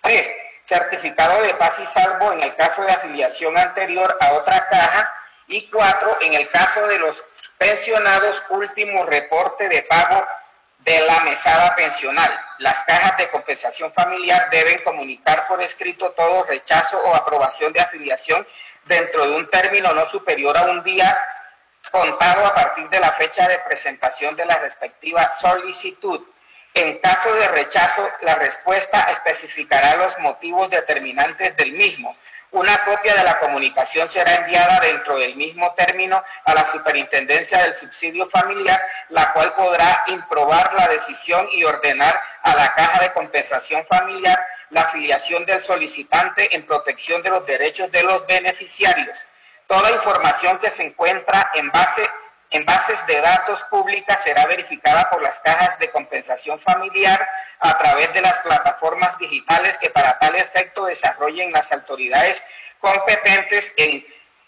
Tres, 0.01 0.29
certificado 0.65 1.41
de 1.41 1.53
paz 1.55 1.79
y 1.79 1.85
salvo 1.87 2.33
en 2.33 2.43
el 2.43 2.55
caso 2.55 2.81
de 2.81 2.91
afiliación 2.91 3.57
anterior 3.57 4.17
a 4.19 4.33
otra 4.33 4.67
caja. 4.69 5.13
Y 5.47 5.69
cuatro, 5.69 6.17
en 6.21 6.33
el 6.33 6.49
caso 6.49 6.85
de 6.87 6.99
los 6.99 7.23
pensionados, 7.57 8.43
último 8.49 9.05
reporte 9.05 9.69
de 9.69 9.81
pago 9.83 10.27
de 10.87 11.01
la 11.01 11.19
mesada 11.25 11.75
pensional. 11.75 12.33
Las 12.59 12.81
cajas 12.85 13.17
de 13.17 13.29
compensación 13.29 13.91
familiar 13.91 14.49
deben 14.49 14.81
comunicar 14.85 15.45
por 15.49 15.61
escrito 15.61 16.11
todo 16.11 16.45
rechazo 16.45 16.97
o 16.97 17.13
aprobación 17.13 17.73
de 17.73 17.81
afiliación 17.81 18.47
dentro 18.85 19.27
de 19.27 19.35
un 19.35 19.49
término 19.49 19.93
no 19.93 20.09
superior 20.09 20.57
a 20.57 20.61
un 20.61 20.81
día 20.85 21.19
contado 21.91 22.45
a 22.45 22.55
partir 22.55 22.87
de 22.87 23.01
la 23.01 23.11
fecha 23.11 23.49
de 23.49 23.59
presentación 23.59 24.37
de 24.37 24.45
la 24.45 24.59
respectiva 24.59 25.29
solicitud. 25.29 26.21
En 26.73 26.99
caso 26.99 27.33
de 27.33 27.49
rechazo, 27.49 28.09
la 28.21 28.35
respuesta 28.35 29.01
especificará 29.11 29.97
los 29.97 30.17
motivos 30.19 30.69
determinantes 30.69 31.57
del 31.57 31.73
mismo. 31.73 32.15
Una 32.51 32.83
copia 32.85 33.13
de 33.13 33.23
la 33.25 33.39
comunicación 33.39 34.07
será 34.07 34.35
enviada 34.35 34.79
dentro 34.79 35.17
del 35.17 35.35
mismo 35.35 35.73
término 35.73 36.23
a 36.45 36.53
la 36.53 36.65
Superintendencia 36.65 37.61
del 37.63 37.75
Subsidio 37.75 38.29
Familiar, 38.29 38.81
la 39.09 39.33
cual 39.33 39.53
podrá 39.53 40.05
improbar 40.07 40.73
la 40.73 40.87
decisión 40.87 41.49
y 41.51 41.65
ordenar 41.65 42.19
a 42.43 42.55
la 42.55 42.73
Caja 42.73 43.01
de 43.01 43.13
Compensación 43.13 43.85
Familiar 43.85 44.39
la 44.69 44.81
afiliación 44.81 45.45
del 45.45 45.61
solicitante 45.61 46.55
en 46.55 46.65
protección 46.65 47.21
de 47.21 47.29
los 47.29 47.45
derechos 47.45 47.91
de 47.91 48.03
los 48.03 48.25
beneficiarios. 48.27 49.17
Toda 49.67 49.91
información 49.91 50.59
que 50.59 50.71
se 50.71 50.83
encuentra 50.83 51.51
en 51.55 51.69
base 51.69 52.09
en 52.51 52.65
bases 52.65 53.05
de 53.07 53.19
datos 53.19 53.61
públicas 53.69 54.21
será 54.23 54.45
verificada 54.45 55.09
por 55.09 55.21
las 55.21 55.39
cajas 55.39 55.77
de 55.79 55.91
compensación 55.91 56.59
familiar 56.59 57.27
a 57.59 57.77
través 57.77 58.13
de 58.13 58.21
las 58.21 58.37
plataformas 58.39 59.17
digitales 59.17 59.77
que 59.79 59.89
para 59.89 60.17
tal 60.19 60.35
efecto 60.35 60.85
desarrollen 60.85 61.51
las 61.51 61.71
autoridades 61.71 62.41
competentes. 62.79 63.73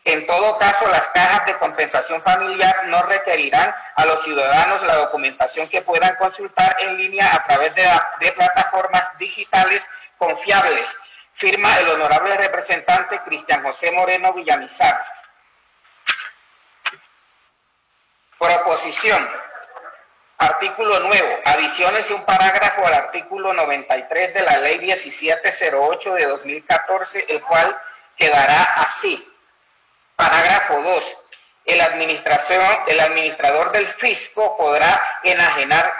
En, 0.05 0.25
todo 0.25 0.57
caso, 0.57 0.87
las 0.87 1.07
cajas 1.09 1.45
de 1.45 1.57
compensación 1.57 2.21
familiar 2.23 2.87
no 2.87 3.01
requerirán 3.03 3.75
a 3.95 4.05
los 4.05 4.23
ciudadanos 4.23 4.81
la 4.83 4.95
documentación 4.95 5.67
que 5.67 5.81
puedan 5.81 6.15
consultar 6.15 6.77
en 6.79 6.97
línea 6.97 7.35
a 7.35 7.43
través 7.43 7.75
de, 7.75 7.83
de 8.21 8.31
plataformas 8.31 9.03
digitales 9.19 9.87
confiables. 10.17 10.95
Firma 11.33 11.79
el 11.79 11.89
honorable 11.89 12.37
representante 12.37 13.21
Cristian 13.25 13.61
José 13.61 13.91
Moreno 13.91 14.33
Villamizar. 14.33 14.99
Proposición. 18.39 19.29
Artículo 20.37 21.01
nuevo. 21.01 21.39
Adiciones 21.43 22.09
y 22.09 22.13
un 22.13 22.23
parágrafo 22.23 22.87
al 22.87 22.93
artículo 22.93 23.53
93 23.53 24.33
de 24.33 24.41
la 24.41 24.59
ley 24.59 24.79
1708 24.79 26.13
de 26.13 26.25
2014, 26.25 27.25
el 27.27 27.41
cual 27.41 27.77
quedará 28.17 28.63
así. 28.77 29.27
Parágrafo 30.15 30.81
2. 30.81 31.17
El, 31.65 31.81
administración, 31.81 32.63
el 32.87 32.99
administrador 33.01 33.73
del 33.73 33.87
fisco 33.89 34.55
podrá 34.57 35.19
enajenar 35.23 35.93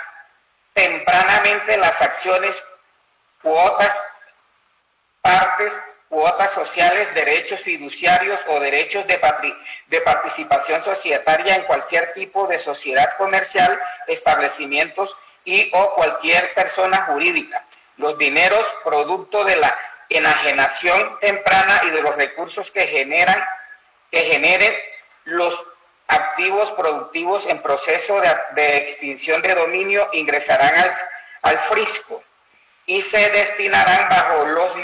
tempranamente 0.74 1.78
las 1.78 2.02
acciones, 2.02 2.64
cuotas, 3.42 3.94
partes 5.22 5.74
cuotas 6.10 6.52
sociales, 6.54 7.14
derechos 7.14 7.60
fiduciarios 7.62 8.40
o 8.48 8.60
derechos 8.60 9.06
de, 9.08 9.22
de 9.88 10.02
participación 10.02 10.84
societaria 10.84 11.56
en 11.56 11.64
cualquier 11.64 12.14
tipo 12.14 12.48
de 12.48 12.60
sociedad 12.60 13.16
comercial, 13.18 13.80
establecimientos 14.08 15.16
y 15.46 15.70
o 15.74 15.94
cualquier 15.94 16.54
persona 16.56 17.06
jurídica. 17.06 17.64
Los 17.98 18.18
dineros 18.18 18.66
producto 18.84 19.44
de 19.44 19.56
la 19.58 19.78
enajenación 20.10 21.20
temprana 21.20 21.82
y 21.86 21.92
de 21.92 22.02
los 22.02 22.16
recursos 22.16 22.72
que 22.72 22.88
generan 22.88 23.42
que 24.12 24.22
generen 24.22 24.74
los 25.26 25.54
activos 26.08 26.72
productivos 26.72 27.46
en 27.46 27.62
proceso 27.62 28.20
de, 28.56 28.78
extinción 28.78 29.44
de 29.44 29.54
dominio 29.54 30.10
ingresarán 30.14 30.74
al, 30.76 30.98
al 31.44 31.60
frisco 31.60 32.24
y 32.88 33.04
se 33.04 33.30
destinarán 33.30 34.10
bajo 34.10 34.46
los 34.48 34.76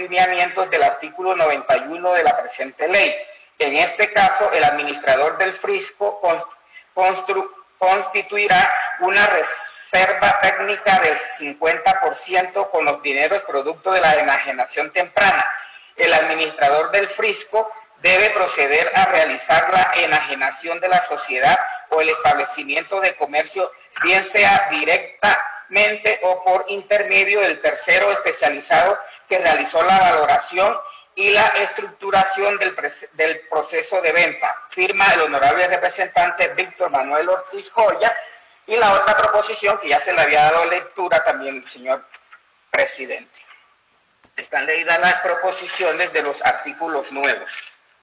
del 0.70 0.84
artículo 0.84 1.36
91 1.36 2.14
de 2.14 2.24
la 2.24 2.38
presente 2.38 2.88
ley. 2.88 3.16
En 3.58 3.76
este 3.76 4.12
caso, 4.12 4.52
el 4.52 4.64
administrador 4.64 5.38
del 5.38 5.54
Frisco 5.54 6.20
constituirá 7.78 8.74
una 9.00 9.26
reserva 9.28 10.40
técnica 10.42 11.00
del 11.00 11.18
50% 11.40 12.70
con 12.70 12.86
los 12.86 13.02
dineros 13.02 13.44
producto 13.44 13.92
de 13.92 14.02
la 14.02 14.14
enajenación 14.16 14.92
temprana. 14.92 15.50
El 15.96 16.14
administrador 16.14 16.92
del 16.92 17.08
Frisco 17.08 17.72
debe 18.02 18.30
proceder 18.32 18.92
a 18.94 19.06
realizar 19.06 19.72
la 19.72 19.92
enajenación 19.96 20.80
de 20.80 20.90
la 20.90 21.02
sociedad 21.02 21.58
o 21.90 22.02
el 22.02 22.10
establecimiento 22.10 23.00
de 23.00 23.16
comercio, 23.16 23.72
bien 24.04 24.24
sea 24.26 24.68
directa 24.70 25.42
o 26.22 26.44
por 26.44 26.66
intermedio 26.68 27.42
del 27.42 27.62
tercero 27.62 28.12
especializado 28.12 28.98
que 29.28 29.40
realizó 29.40 29.82
la 29.84 30.00
valoración 30.00 30.78
y 31.16 31.32
la 31.32 31.48
estructuración 31.48 32.58
del, 32.58 32.76
del 33.14 33.40
proceso 33.48 34.02
de 34.02 34.12
venta. 34.12 34.56
Firma 34.70 35.06
el 35.14 35.22
honorable 35.22 35.68
representante 35.68 36.50
Víctor 36.50 36.92
Manuel 36.92 37.30
Ortiz 37.30 37.72
Joya 37.72 38.16
y 38.68 38.76
la 38.76 38.94
otra 38.94 39.16
proposición 39.16 39.80
que 39.80 39.90
ya 39.90 40.00
se 40.02 40.14
le 40.14 40.22
había 40.22 40.52
dado 40.52 40.66
lectura 40.66 41.24
también 41.24 41.58
el 41.58 41.70
señor 41.70 42.06
presidente. 42.70 43.32
Están 44.36 44.66
leídas 44.66 45.00
las 45.00 45.22
proposiciones 45.22 46.12
de 46.12 46.24
los 46.24 46.42
artículos 46.44 47.10
nuevos. 47.12 47.50